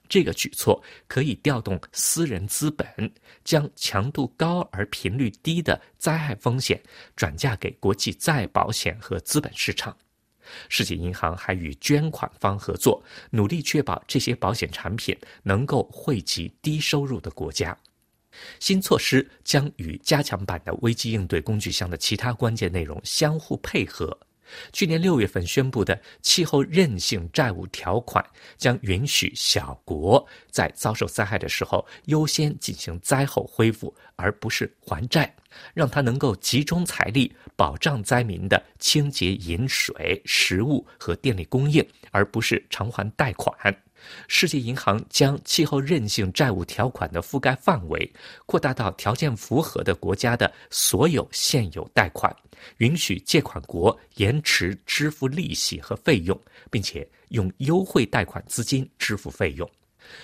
[0.10, 2.88] 这个举措可以调动私人资本，
[3.44, 6.82] 将强度高而频率低的灾害风险
[7.16, 9.96] 转嫁给国际再保险和资本市场。
[10.70, 17.78] 世界银行还与捐款方合作，努力确保这些保险产品能够惠及低收入的国家。
[18.60, 24.18] 新措施将与加强版的危机应对工具箱的其他关键内容相互配合。
[24.72, 28.26] 去年六月份宣布的气候韧性债务条款，
[28.58, 35.34] 将允许小国在遭受灾害的时候优先进行灾后恢复，而不是还债，
[35.74, 43.56] 让它能够集中财力保障灾民的清洁饮水、食物和电力供应，而不是偿还贷款。
[44.28, 48.12] 世界银行将气候韧性债务条款的覆盖范围
[48.46, 52.36] 扩大到条件符合的国家的所有现有贷款，
[52.78, 56.40] 允许借款国延迟支付利息和费用，
[56.70, 59.70] 并且用优惠贷款资金支付费用。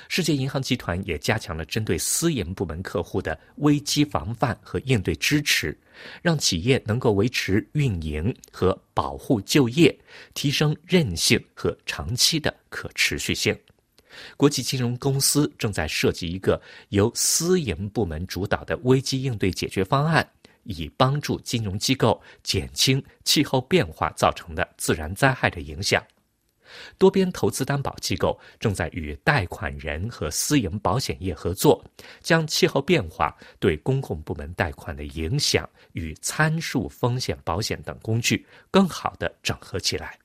[0.08, 5.78] 世界银行集团也加强了针对私营部门客户的危机防范和应对支持，
[6.22, 9.98] 让企业能够维持运营和保护就业，
[10.34, 13.58] 提升韧性和长期的可持续性。
[14.38, 20.28] 国际金融公司正在设计一个由私营部门主导的危机应对解决方案，
[20.64, 26.04] 以帮助金融机构减轻气候变化造成的自然灾害的影响。
[26.97, 31.84] 多边投资担保机构正在与贷款人和私营保险业合作，
[32.21, 40.17] 将气候变化对公共部门贷款的影响与参数风险保险等工具更好地整合起来。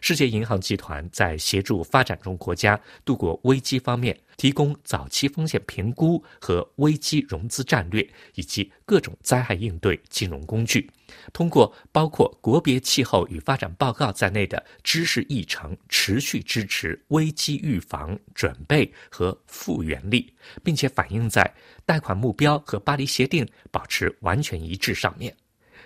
[0.00, 10.88] 世界银行集团在协助发展中国家度过危机方面，提供早期风险评估和危机融资战略，以及各种灾害应对金融工具。
[11.32, 20.32] 通过包括国别气候与发展报告在内的知识议程，持续支持危机预防、准备和复原力，
[20.64, 21.48] 并且反映在
[21.84, 25.34] 贷款目标和巴黎协定保持完全一致上面。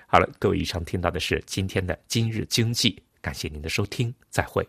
[0.06, 2.96] 好了，各位，以上听到的是今天的今日经济。
[3.26, 4.64] 感谢您的收听，再会。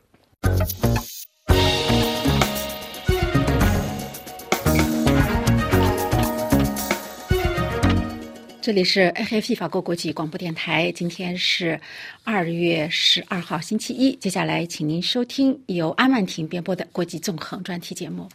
[8.60, 11.80] 这里是 AFP 法国国际广播电台，今天是
[12.24, 14.16] 二月十二号星期一。
[14.16, 18.28] 接下来，请您收听由阿曼婷编播的国际纵横专题节目。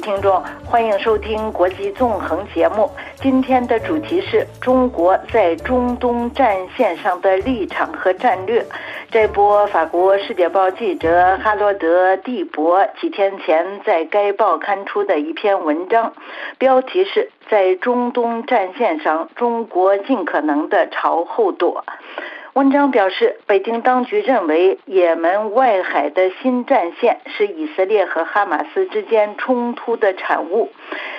[0.00, 2.90] 听众，欢迎收听国际纵横节目。
[3.16, 8.64] 今天的主题是中国在中东战线上的立场和战略。
[9.10, 16.12] 这波法国《世界报》记者哈罗德·蒂博几天前在该报刊出的一篇文章，
[16.58, 21.84] 标题是在中东战线上，中国尽可能的朝后躲。
[22.54, 30.70] 文章表示，北京当局认为，也门外海的新战线是以色列和哈马斯之间冲突的产物。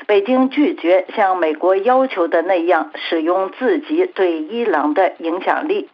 [0.07, 5.89] 北京拒绝像美国要求的那样使用自己对伊朗的影响力。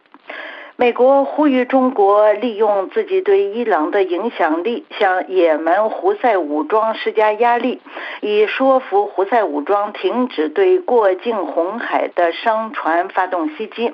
[0.76, 7.80] 美国呼吁中国利用自己对伊朗的影响力，向也门胡塞武装施加压力，
[8.20, 13.92] 以说服胡塞武装停止对过境红海的商船发动袭击。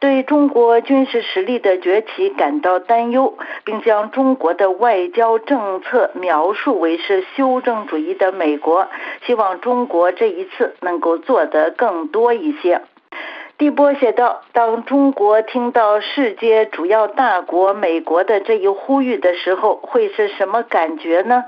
[0.00, 8.88] 对中国军事实力的崛起感到担忧，并将中国的外交政策描述为是修正主义的美国，
[9.26, 12.80] 希望中国这一次能够做得更多一些。
[13.58, 21.44] 蒂波写道：“当中国听到世界主要大国美国的这一呼吁的时候，会是什么感觉呢？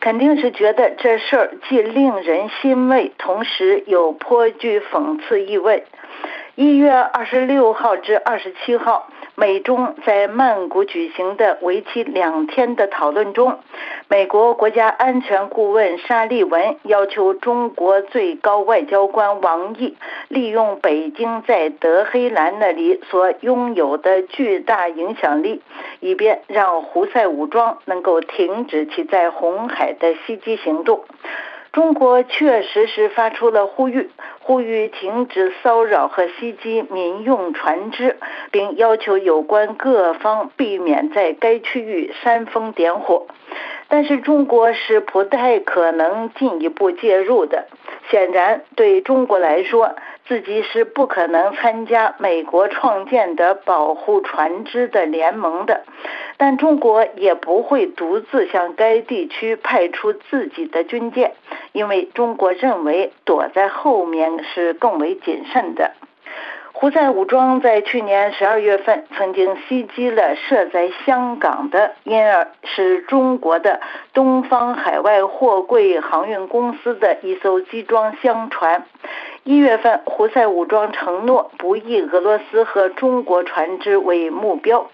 [0.00, 5.84] 肯定是觉得这事儿既令人欣慰，同时又颇具讽刺意味。”
[6.54, 13.58] 一月二十六号至二十七号，美中在曼谷举行的为期两天的讨论中，
[14.08, 19.96] 美国国家安全顾问沙利文要求中国最高外交官王毅
[20.28, 25.62] 利用北京在德黑兰那里所拥有的巨大影响力，
[26.00, 31.02] 以便让胡塞武装能够停止其在红海的袭击行动。
[31.72, 34.10] 中国确实是发出了呼吁，
[34.40, 38.18] 呼吁停止骚扰和袭击民用船只，
[38.50, 43.26] 并要求有关各方避免在该区域煽风点火。
[43.88, 47.66] 但是中国是不太可能进一步介入的。
[48.10, 49.94] 显然，对中国来说，
[50.32, 55.82] 自己是不可能参加美国创建的保护船只的联盟的。
[56.38, 61.34] 但中国也不会独自向该地区派出自己的军舰，
[61.72, 65.90] 因为中国认为躲在后面是更为谨慎的。
[66.72, 73.80] 胡塞武装在去年十二月份曾经袭击了设在香港的，因而是中国的
[74.14, 78.86] 东方海外货柜航运公司的一艘集装箱船。
[79.44, 84.88] 一月份，胡塞武装承诺不以俄罗斯和中国船只为目标。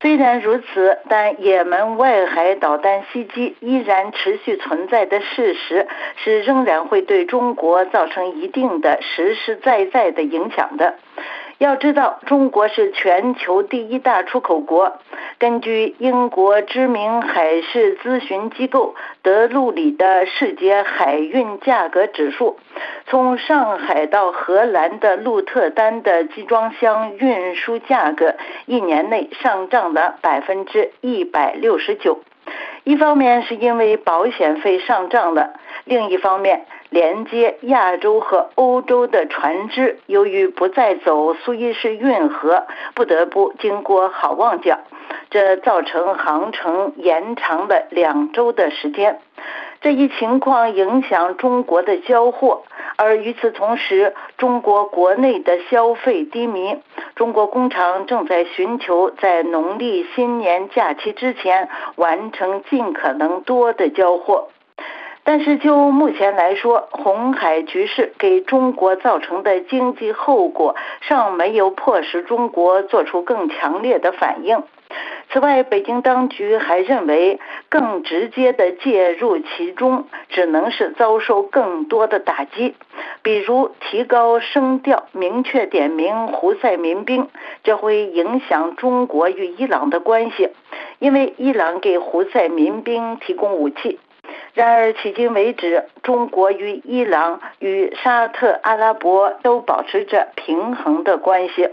[0.00, 10.96] 虽然如此，但也门外海导弹袭击依然持续存在的事实，是仍然会对中国造成一定的实实在在的影响的。
[11.58, 14.98] 要知道，中国是全球第一大出口国。
[15.38, 22.58] 根据英国知名海事咨询机构德鲁里的世界海运价格指数，
[23.06, 28.34] 从上海到荷兰的鹿特丹的集装箱运输价格，
[28.66, 32.20] 一年内上涨了百分之一百六十九。
[32.84, 35.54] 一方面是因为保险费上涨了，
[35.84, 36.66] 另一方面。
[36.90, 44.78] 连接亚洲和欧洲的船只，由于不再走苏伊士运河，不得不经过好望角，
[45.30, 49.20] 这造成航程延长了两周的时间。
[49.80, 52.62] 这一情况影响中国的交货，
[52.96, 56.78] 而与此同时，中国国内的消费低迷。
[57.14, 64.48] 中国工厂正在寻求在农历新年假期之前完成尽可能多的交货。
[65.26, 74.62] 但是就目前来说，红海局势给中国造成的经济后果尚没有迫使中国做出更强烈的反应。
[75.32, 82.76] 此外，北京当局还认为，更直接的介入其中，只能是遭受更多的打击，
[83.22, 87.26] 比如提高声调，明确点名胡塞民兵，
[87.64, 90.50] 这会影响中国与伊朗的关系，
[91.00, 93.98] 因为伊朗给胡塞民兵提供武器。
[94.54, 101.68] 然而，迄今为止，中国与伊朗与沙特阿拉伯都保持着平衡的关系。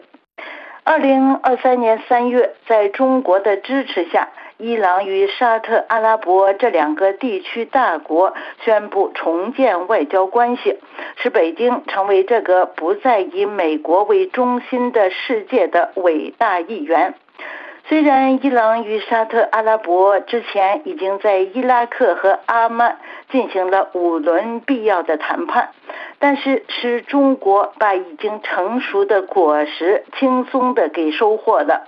[0.84, 4.28] 二零二三年三月，在中国的支持下，
[4.58, 8.34] 伊朗与沙特阿拉伯这两个地区大国
[8.66, 10.78] 宣布重建外交关系，
[11.16, 17.14] 使北京成为这个不再以美国为中心的世界的伟大一员。
[17.94, 22.98] 虽然伊朗与沙特阿拉伯之前已经在伊拉克和阿曼
[23.30, 25.70] 进行了五轮必要的谈判，
[26.18, 31.86] 但是是中国把已经成熟的果实轻松的给收获了，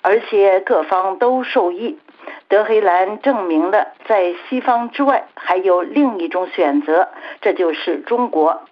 [0.00, 1.98] 而且各方都受益。
[2.46, 7.08] 德黑兰证明了在西方之外还有另一种选择，
[7.40, 8.62] 这就是中国。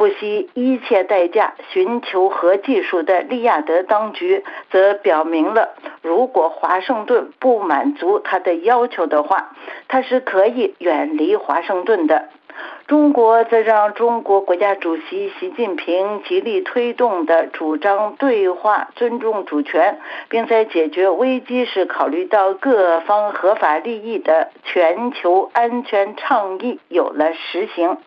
[0.00, 9.50] 不惜一切代价寻求核技术的利亚德当局，则表明了，如果华盛顿不满足他的要求的话，
[9.88, 12.30] 他是可以远离华盛顿的。
[12.86, 19.98] 中国则让中国国家主席习近平极力推动的主张对话、尊重主权，
[20.30, 27.98] 并在解决危机时考虑到各方合法利益的全球安全倡议有了实行。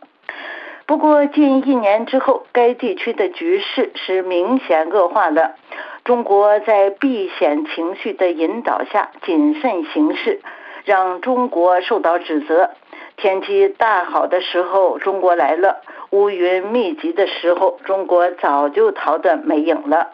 [0.85, 5.55] 不过，近一年之后，该地区的局势是明显恶化的。
[6.03, 10.41] 中国在避险情绪的引导下谨慎行事，
[10.83, 12.71] 让中国受到指责。
[13.15, 20.09] 天气大好的时候，中国来了；乌云密集的时候，中国早就逃得没影了，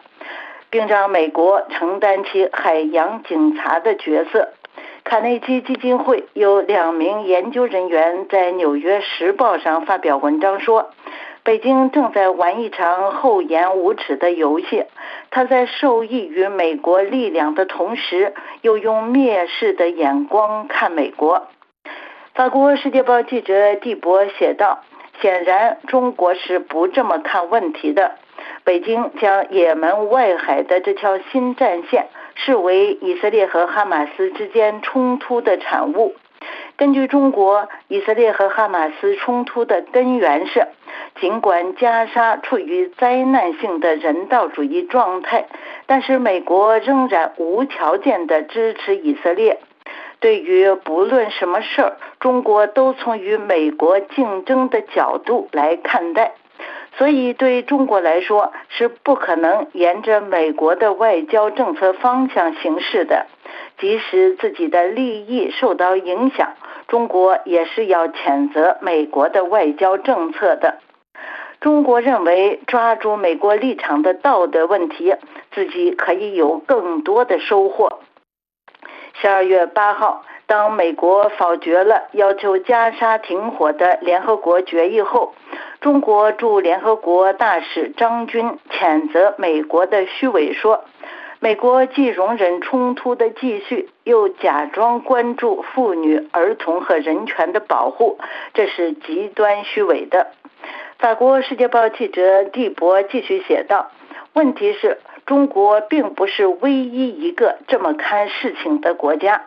[0.70, 4.50] 并让美国承担起海洋警察的角色。
[5.10, 10.90] 卡内基基金会有两名研究人员在《纽约时报》上发表文章说，
[11.42, 14.84] 北京正在玩一场厚颜无耻的游戏。
[15.32, 21.48] 他在受益于美国力量的同时，又用蔑视的眼光看美国。
[22.36, 24.84] 法国《世界报》记者蒂博写道
[25.20, 28.12] ：“显然，中国是不这么看问题的。
[28.62, 32.06] 北京将也门外海的这条新战线。”
[32.44, 36.14] 视为以色列和哈马斯之间冲突的产物。
[36.76, 40.66] 根据中国，以色列和哈马斯冲突的根源是，
[41.20, 45.46] 尽管加沙处于灾难性的人道主义状态，
[45.84, 49.60] 但是美国仍然无条件的支持以色列。
[50.20, 56.32] 对于不论什么事儿，中国都从与美国竞争的角度来看待，
[57.00, 63.24] 所以对中国来说是不可能沿着美国的外交政策方向行事的。
[63.78, 66.52] 即使自己的利益受到影响，
[66.88, 70.80] 中国也是要谴责美国的外交政策的。
[71.62, 75.14] 中国认为抓住美国立场的道德问题，
[75.52, 78.00] 自己可以有更多的收获。
[79.14, 85.32] 十二月八号，当美国否决了要求加沙停火的联合国决议后，
[85.80, 90.82] 中国驻联合国大使张军谴责美国的虚伪，说
[91.38, 98.18] ：“美国既容忍冲突的继续，又假装关注妇女、儿童和人权的保护，
[98.52, 100.32] 这是极端虚伪的。”
[100.98, 103.92] 法国《世界报》记者蒂博继续写道
[104.34, 109.42] ：“问题是。”中国并不是唯一一个这么看事情的国家。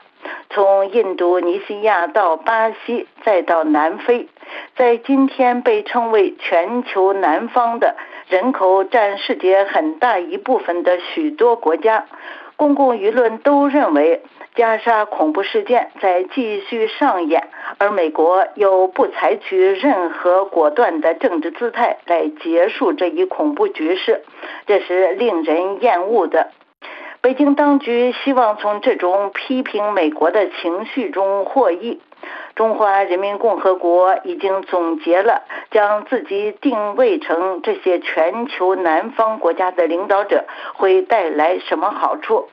[0.50, 4.28] 从印度尼西亚到巴西，再到南非，
[4.76, 7.96] 在今天被称为全球南方的
[8.28, 12.06] 人口占世界很大一部分的许多国家，
[12.56, 14.22] 公共舆论都认为。
[14.56, 17.48] 加沙恐怖事件在继续上演，
[17.80, 24.22] 而美国又不采取任何果断的政治姿态来结束这一恐怖局势，
[24.68, 26.52] 这是令人厌恶的。
[27.24, 32.02] 北京当局希望从这种批评美国的情绪中获益。
[32.54, 40.44] 中华人民共和国已经总结了将自己定位成这些全球南方国家的领导者
[40.74, 42.50] 会带来什么好处。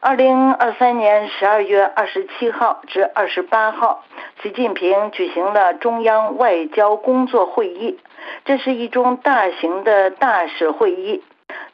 [0.00, 4.02] 二零二三年十二月二十七号至二十八号，
[4.42, 8.00] 习近平举行了中央外交工作会议。
[8.44, 11.22] 这是一种大型的大使会议。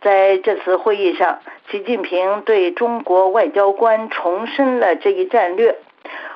[0.07, 5.75] 在这次会议上，习近平对中国外交官重申了这一战略。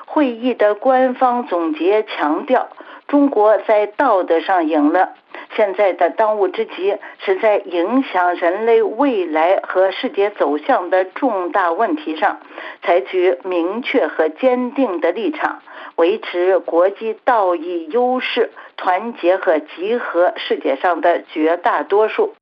[0.05, 2.67] 会议的官方总结强调，
[3.07, 5.13] 中国在道德上赢了。
[5.55, 12.41] 现在的当务之急是在影响人类未来和世界走向的重大问题上，
[12.83, 15.59] 采取明确和坚定的立场，
[15.95, 22.33] 维持国际道义优势，团结和集合世界上的绝大多数。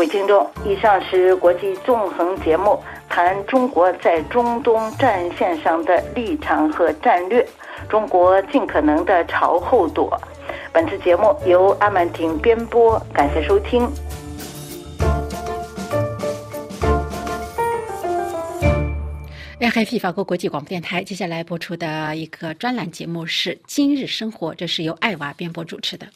[0.00, 2.82] 位听众，以上是国际纵横节目。
[3.06, 7.46] 谈中国在中东战线上的立场和战略，
[7.86, 10.18] 中国尽可能的朝后躲。
[10.72, 13.86] 本次节目由阿曼婷编播，感谢收听。
[19.60, 26.06] RFI 法国国际广播电台接下来播出的一个专栏节目是《今日生活》，这是由艾娃编播主持的。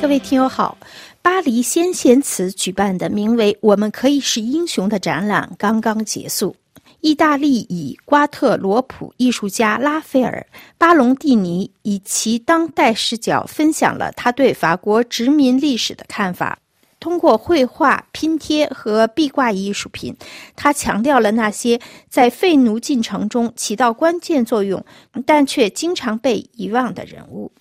[0.00, 0.78] 各位听友好，
[1.20, 6.54] 巴黎先贤祠举办的名为“我们可以是英雄”的展览刚刚结束。
[7.00, 10.46] 意大利以瓜特罗普艺术家拉斐尔·
[10.78, 16.58] 巴隆蒂尼以其当代视角分享了他对法国殖民历史的看法。
[17.00, 20.16] 通过绘画、拼贴和壁挂艺术品，
[20.56, 24.84] 他强调了那些在废奴进程中起到关键作用，
[25.24, 27.52] 但却经常被遗忘的人物。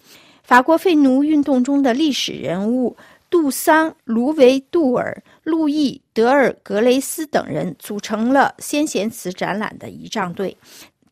[0.48, 2.96] 法国废奴运动中的历史人物
[3.30, 10.56] 杜桑、卢维杜尔、路易德尔格雷斯等人组成了先贤祠展览的仪仗队。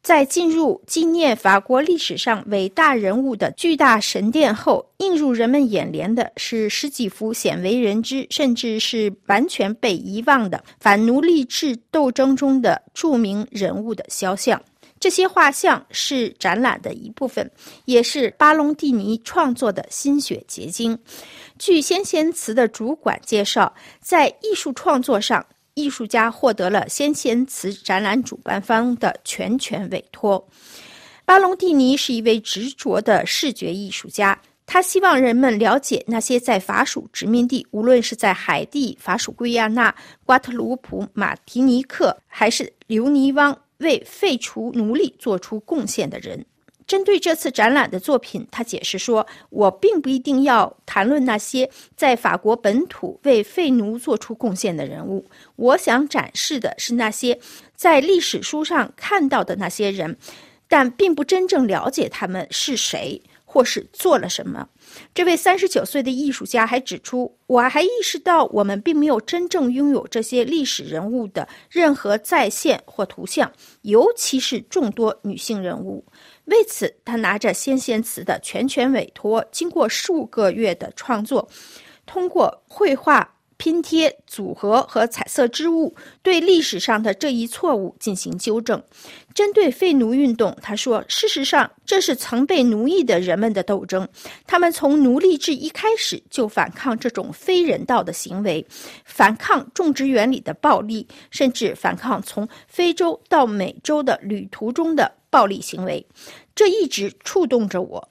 [0.01, 14.61] 在进入纪念法国历史上伟大人物的巨大神殿后，映入人们眼帘的是十几幅鲜为人知，甚至是完全被遗忘的反奴隶制斗争中的著名人物的肖像。
[15.05, 17.51] 这些画像是展览的一部分，
[17.85, 20.97] 也是巴隆蒂尼创作的心血结晶。
[21.59, 25.45] 据先贤祠的主管介绍，在艺术创作上，
[25.75, 30.43] 艺术家获得了先贤祠展览主办方的全权委托。
[31.23, 34.35] 巴隆蒂尼是一位执着的视觉艺术家，
[34.65, 39.93] 他希望人们了解那些在法属殖民地，无论是在海地、法属圭亚那、
[40.25, 43.55] 瓜特鲁普、马提尼克，还是留尼汪。
[43.79, 46.45] 为废除奴隶做出贡献的人，
[46.87, 57.39] 针对这次展览的作品，他解释说：“我并不一定要谈论那些在法国本土为废奴做出贡献的人物，我想展示的是那些
[57.75, 60.17] 在历史书上看到的那些人，
[60.67, 63.21] 但并不真正了解他们是谁。”
[63.55, 64.67] 或是做了什么。
[65.13, 73.49] 这位三十九岁的艺术家还指出，我还意识到我们并没有真正拥有这些历史人物的任何再现或图像，
[73.83, 76.03] 尤其是众多女性人物。
[76.47, 81.47] 为此，他拿着先贤祠的全权委托，经过数个月的创作，
[82.05, 83.34] 通过绘画。
[83.57, 88.81] 拼贴、组合和彩色织物，对历史上的这一错误进行纠正。
[89.33, 94.07] 针对废奴运动，他说：“事实上，这是曾被奴役的人们的斗争。
[94.47, 98.65] 他们从奴隶制一开始就反抗这种非人道的行为，
[99.03, 106.05] 反抗种植园里的暴力，甚至反抗从非洲到美洲的旅途中的暴力行为。
[106.53, 108.09] 这一直触动着我。”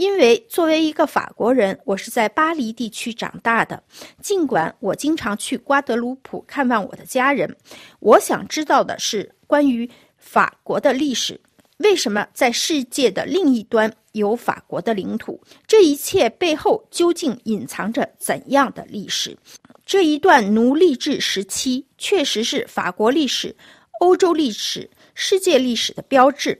[0.00, 3.82] 因为作为一个法国人，我是在巴黎地区长大的。
[4.22, 7.54] 尽管我经常去瓜德鲁普看望我的家人，
[7.98, 9.86] 我想知道的是关于
[10.16, 11.38] 法国的历史。
[11.80, 15.38] 为什么在世界的另一端有法国的领土？
[15.66, 19.36] 这一切背后究竟隐藏着怎样的历史？
[19.84, 23.54] 这一段奴隶制时期确实是法国历史、
[24.00, 26.58] 欧洲历史、世界历史的标志。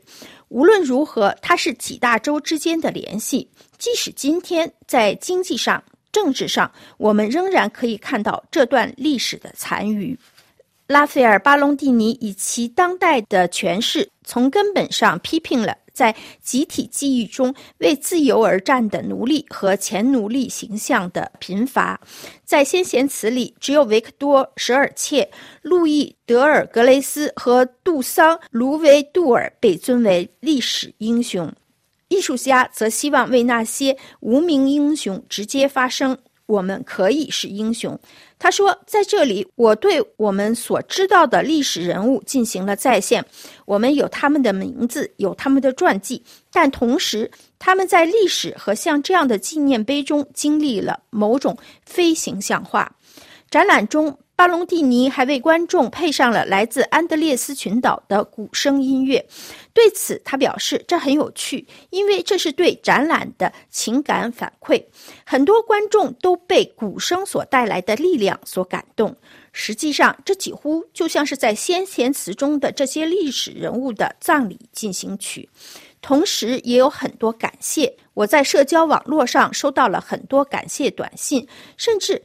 [0.51, 3.49] 无论如何，它是几大洲之间的联系。
[3.79, 5.83] 即使今天在经济上、
[6.13, 10.19] 政治上，我们仍然可以看到这段历史的残余。
[10.89, 15.77] 拉斐尔·巴隆蒂尼以其当代的诠释，从根本上批评了。
[16.01, 22.01] 在集体记忆中为自由而战的奴隶和前奴隶形象的贫乏，
[22.43, 25.31] 在先贤祠里，只有维克多·舍尔切、
[25.61, 31.53] 路易·德尔格雷斯和杜桑·卢维杜尔被尊为历史英雄。
[32.09, 36.17] 艺术家则希望为那些无名英雄直接发声。
[36.47, 38.01] 我们可以是英雄。
[38.41, 43.25] 他说：“在这里，我对我们所知道的历史人物进行了再现。
[43.67, 52.91] 我们有他们的名字，有他们的传记，但同时，他们在历史和像这样的纪念碑中经历了某种非形象化。
[53.51, 59.23] 展览中。”巴隆蒂尼还为观众配上了来自安德烈斯群岛的鼓声音乐。
[59.75, 64.83] 对此，他表示这很有趣，因为这是对展览的情感反馈。
[65.27, 69.15] 很多观众都被鼓声所带来的力量所感动。
[69.53, 75.47] 实际上，这几乎就像是在先贤祠中的这些历史人物的葬礼进行曲。
[76.01, 77.95] 同时，也有很多感谢。
[78.15, 82.23] 我在社交网络上收到了很多感谢短信，甚至。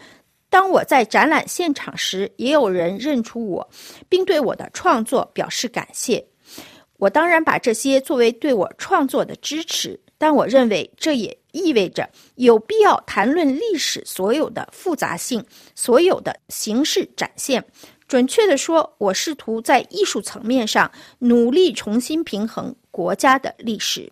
[0.56, 3.70] 当我在展览现场时，也有人认出我，
[4.08, 6.26] 并对我的创作表示感谢。
[6.96, 15.44] 我当然把这些作为对我创作的支持，但我认为这也意味着有必要谈论历史所有的复杂性、
[15.76, 17.62] 所有的形式展现。
[18.08, 20.90] 准确地说，我试图在艺术层面上
[21.20, 24.10] 努力重新平衡国家的历史。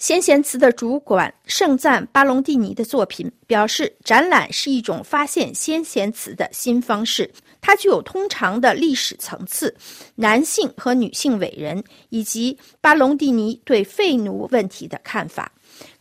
[0.00, 7.30] 先贤祠的主管盛赞巴隆蒂尼的作品，表示展览是一种发现先贤祠的新方式。
[7.60, 9.76] 它具有通常的历史层次、
[10.14, 15.52] 男性和女性伟人，以及巴隆蒂尼对废奴问题的看法。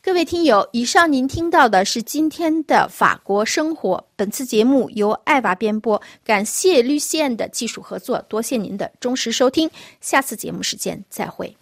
[0.02, 4.02] 各位听友，以上您听到的是今天的法国生活。
[4.16, 9.70] 本次节目由艾娃编播，感谢绿线的技术合作，多谢您的忠实收听。
[10.00, 11.54] 下次节目时间再会。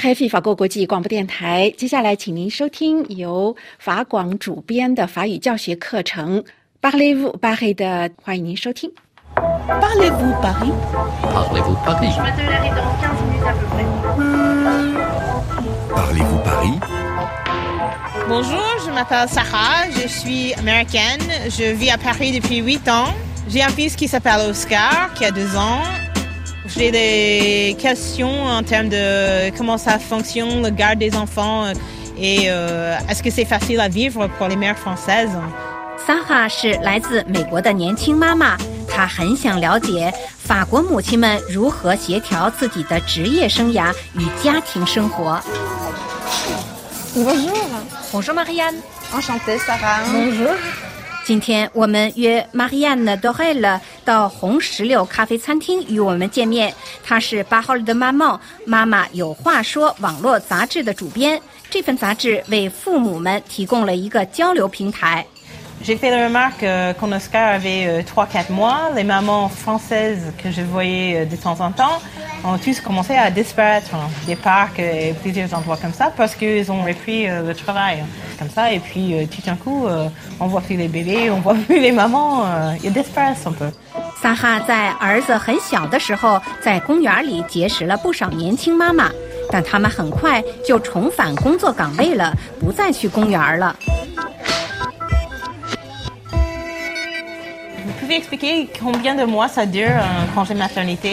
[0.00, 6.42] Happy 法国国际广播电台，接下来请您收听由法广主编的法语教学课程《
[6.82, 8.92] Parlez-vous Paris》的，欢迎您收听。
[9.34, 13.84] Parlez-vous Paris？Parlez-vous Paris？Je m'attendrai dans 15 minutes à peu près.
[15.94, 16.78] Parlez-vous Paris
[18.28, 23.14] Bonjour, je m'appelle Sarah, je suis américaine, je vis à Paris depuis 8 ans.
[23.48, 25.82] J'ai un fils qui s'appelle Oscar, qui a 2 ans.
[26.70, 31.66] J'ai des questions en termes de comment ça fonctionne, le garde des enfants,
[32.18, 35.30] et euh, est-ce que c'est facile à vivre pour les mères françaises?
[36.06, 38.56] Sarah 是来自美国的年轻妈妈，
[38.88, 45.40] 她很想了解法国母亲们如何协调自己的职业生涯与家庭生活。
[47.14, 47.50] Bonjour.
[48.12, 48.76] Bonjour Marianne.
[49.12, 50.04] Enchantée Sarah.
[50.12, 50.50] Bonjour.
[51.23, 56.73] 今天我们约 Marianne Dorel 到红石榴咖啡餐厅与我们见面。
[57.03, 61.39] 她是八号的妈妈，妈妈有话说网络杂志的主编。
[61.69, 65.25] 这份杂志为父母们提供了一个交流平台。
[65.82, 71.26] J'ai fait la remarque euh, quand Oscar avait 3-4 mois, les mamans françaises que je voyais
[71.26, 72.00] de temps en temps
[72.44, 76.70] ont tous commencé à disparaître hein, des parcs et plusieurs endroits comme ça parce qu'ils
[76.72, 78.04] ont repris le travail
[78.38, 79.86] comme ça et puis tout d'un coup
[80.40, 82.46] on voit plus les bébés, on voit plus les mamans,
[82.82, 83.70] ils disparaissent un peu.
[84.22, 89.10] 萨哈在儿子很小的时候，在公园里结识了不少年轻妈妈，
[89.50, 93.76] 但他们很快就重返工作岗位了，不再去公园了。
[98.13, 101.09] Expliquer combien de mois ça dure un congé maternité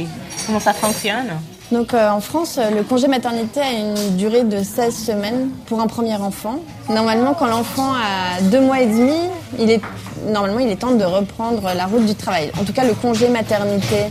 [0.00, 0.06] et
[0.46, 1.26] comment ça fonctionne?
[1.72, 5.88] Donc euh, en France, le congé maternité a une durée de 16 semaines pour un
[5.88, 6.60] premier enfant.
[6.88, 9.16] Normalement, quand l'enfant a deux mois et demi,
[9.58, 9.80] il est
[10.28, 12.52] normalement il est temps de reprendre la route du travail.
[12.60, 14.06] En tout cas, le congé maternité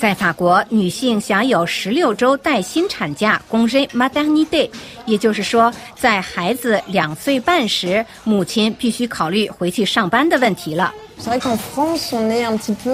[0.00, 4.68] 在法国，女性享有十六周带薪产假 （congé maternité），
[5.06, 10.92] 也就是说，在孩子两岁半时，母亲必须考虑回去上班的问题了。
[11.19, 12.91] c'est vrai qu'en France, on est un petit peu,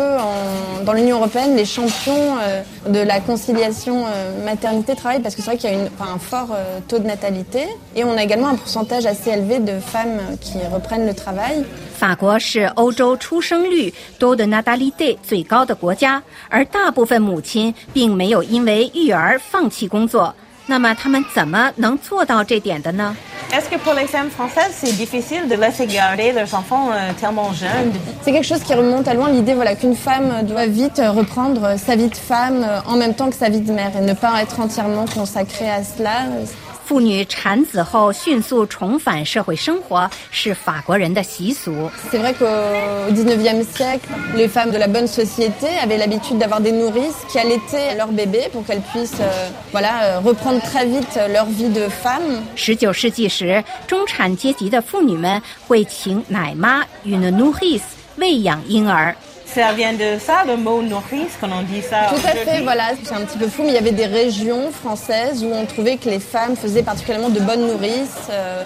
[0.86, 5.58] dans l'Union européenne, les champions euh, de la conciliation euh, maternité-travail, parce que c'est vrai
[5.58, 9.08] qu'il y a un fort euh, taux de natalité, et on a également un pourcentage
[9.08, 11.66] assez élevé de femmes qui reprennent le travail.
[11.98, 20.34] 法国是欧洲出生率多的 natalité 最高的国家，而大部分母亲并没有因为育儿放弃工作。
[20.68, 23.16] 那么他们怎么能做到这点的呢？
[23.54, 27.92] est-ce que pour les femmes françaises, c'est difficile de laisser garder leurs enfants euh, tellement jeunes
[28.24, 31.98] C'est quelque chose qui remonte à loin, l'idée voilà, qu'une femme doit vite reprendre sa
[31.98, 34.42] vie de femme euh, en même temps que sa vie de mère et ne pas
[34.42, 36.28] être entièrement consacrée à cela.
[36.87, 41.91] 妇女产子后迅速重返社会生活是法国人的习俗。
[42.13, 42.47] C'est vrai qu'au
[43.13, 47.97] XIXe siècle, les femmes de la bonne société avaient l'habitude d'avoir des nourrices qui allaitaient
[47.97, 52.45] leurs bébés pour qu'elles puissent, euh, voilà, euh, reprendre très vite leur vie de femme.
[52.55, 57.83] 十九世纪时，中产阶级的妇女们会请奶妈 une nourrice
[58.19, 59.13] 喂养婴儿。
[59.46, 62.92] ça vient de ça, le mot nourrice, quand on dit ça Tout à fait, voilà.
[63.04, 65.98] C'est un petit peu fou, mais il y avait des régions françaises où on trouvait
[65.98, 68.30] que les femmes faisaient particulièrement de bonnes nourrices.
[68.30, 68.64] Euh,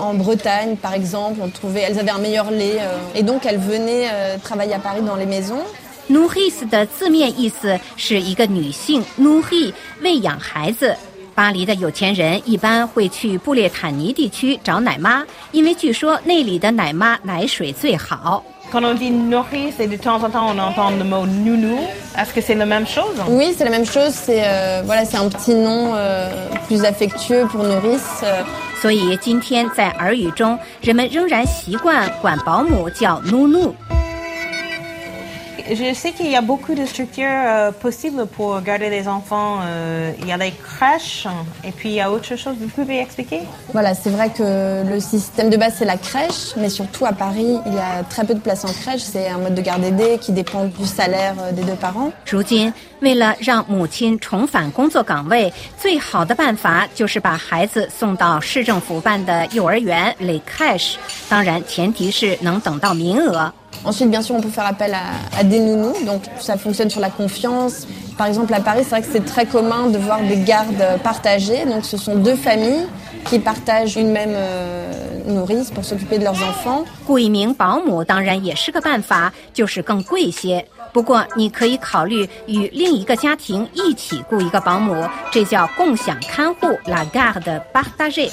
[0.00, 3.58] en Bretagne, par exemple, on trouvait, elles avaient un meilleur lait, euh, et donc elles
[3.58, 5.64] venaient euh, travailler à Paris dans les maisons.
[6.08, 10.94] Nourrice 的字面意思是一个女性 nourri 喂养孩子。
[11.34, 18.44] 巴黎的有钱人一般会去布列坦尼地区找奶妈，因为据说那里的奶妈奶水最好。
[18.72, 21.78] quand on dit nourrice et de temps en temps on entend le mot nounou,
[22.18, 24.12] est-ce que c'est la même chose Oui, c'est la même chose.
[24.12, 26.28] C'est euh, voilà, c'est un petit nom euh,
[26.66, 28.24] plus affectueux pour nourrice.
[28.80, 33.74] 所以今天在耳语中，人们仍然习惯管保姆叫 nounou。
[35.72, 39.60] je sais qu'il y a beaucoup de structures euh, possibles pour garder les enfants.
[39.62, 41.26] Euh, il y a les crèches
[41.62, 42.54] et puis il y a autre chose.
[42.60, 43.42] Vous pouvez expliquer
[43.72, 47.58] Voilà, c'est vrai que le système de base c'est la crèche, mais surtout à Paris,
[47.66, 49.02] il y a très peu de places en crèche.
[49.02, 52.12] C'est un mode de garde aidé qui dépend du salaire euh, des deux parents.
[52.26, 60.94] 如今，为了让母亲重返工作岗位，最好的办法就是把孩子送到市政府办的幼儿园 les crèches。
[61.28, 63.52] 当然，前提是能等到名额。
[63.84, 67.10] Ensuite, bien sûr, on peut faire appel à, des nounous, donc ça fonctionne sur la
[67.10, 67.86] confiance.
[68.16, 71.66] Par exemple, à Paris, c'est vrai que c'est très commun de voir des gardes partagées.
[71.66, 72.86] Donc, ce sont deux familles
[73.26, 74.90] qui partagent une même euh,
[75.26, 76.84] nourrice pour s'occuper de leurs enfants.
[77.06, 80.64] 雇一名保姆当然也是个办法，就是更贵些。
[80.92, 88.30] 不过，你可以考虑与另一个家庭一起雇一个保姆，这叫共享看护 （la garde partagée）。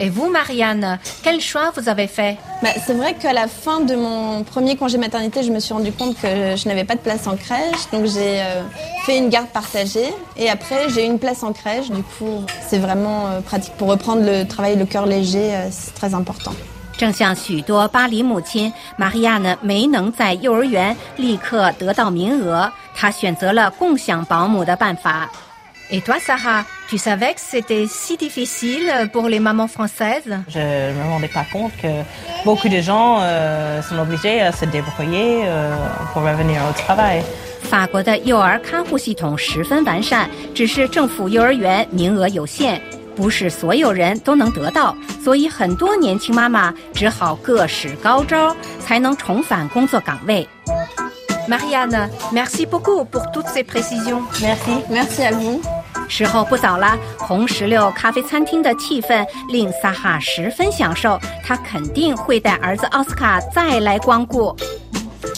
[0.00, 3.96] Et vous, Marianne, quel choix vous avez fait bah, C'est vrai qu'à la fin de
[3.96, 7.26] mon premier congé maternité, je me suis rendu compte que je n'avais pas de place
[7.26, 7.90] en crèche.
[7.90, 8.62] Donc j'ai euh,
[9.06, 10.14] fait une garde partagée.
[10.36, 11.90] Et après, j'ai eu une place en crèche.
[11.90, 13.72] Du coup, c'est vraiment euh, pratique.
[13.76, 16.52] Pour reprendre le travail le cœur léger, euh, c'est très important.
[16.96, 25.28] 正像许多巴黎母亲，玛利亚呢没能在幼儿园立刻得到名额，她选择了共享保姆的办法。
[25.90, 31.04] et toi, Sarah, tu savais que c'était si difficile pour les mamans françaises Je ne me
[31.10, 31.88] rendais pas compte que
[32.44, 35.74] beaucoup de gens euh, sont obligés à se débrouiller euh,
[36.12, 37.22] pour revenir au travail.
[37.62, 42.80] 法国的幼儿看护系统十分完善，只是政府幼儿园名额有限，
[43.14, 50.48] 不是所有人都能得到，所以很多年轻妈妈只好各使高招，才能重返工作岗位。
[51.48, 54.22] Marianne, merci beaucoup pour toutes ces précisions.
[54.40, 55.60] Merci, merci à vous.
[56.15, 64.55] 时候不早了，红石榴咖啡餐厅的气氛令萨哈十分享受，他肯定会带儿子奥斯卡再来光顾。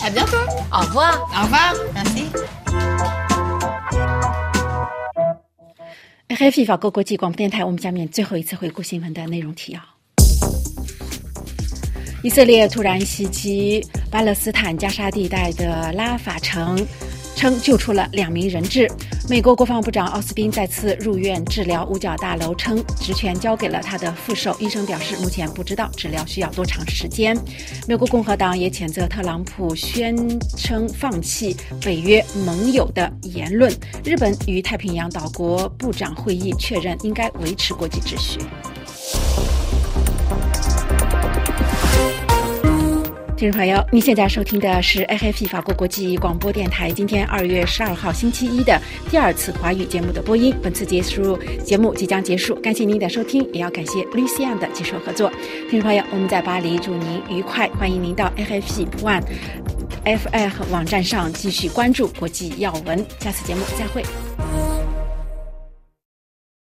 [0.01, 0.35] À bientôt.
[0.71, 1.13] Au revoir.
[1.31, 1.73] Au revoir.
[1.93, 2.25] Merci.
[6.37, 9.79] 黑非法国国际广播电台，我们下面最后一次回顾新闻的内容提要。
[12.21, 16.85] 以色列突然袭击巴勒斯坦加沙地带的拉法城，
[17.35, 18.89] 称救出了两名人质。
[19.27, 24.55] 美国国防部长奥斯汀再次入院治疗，五角大楼称职权交给了他的副手。
[24.59, 27.35] 医生表示，目前不知道治疗需要多长时间。
[27.87, 30.15] 美国共和党也谴责特朗普宣
[30.55, 33.73] 称放弃北约盟友的言论。
[34.03, 38.39] 日本与太平洋岛国部长会议确认应该维持国际秩序。
[43.37, 46.89] 听众朋友，您现在收听的是 AFP 法国国际广播电台。
[46.89, 48.79] 今天二月十二号星期一的
[49.11, 55.29] 第二次华语节目的播音，本次结束节目即将结束，感谢您的收听，也要感谢 Lucian 的技术合作。
[55.69, 59.23] 听众朋友，我们在巴黎，祝您愉快，欢迎您到 AFP One
[60.05, 63.05] FF 网站上继续关注国际要闻。
[63.19, 64.74] 下次节目再会。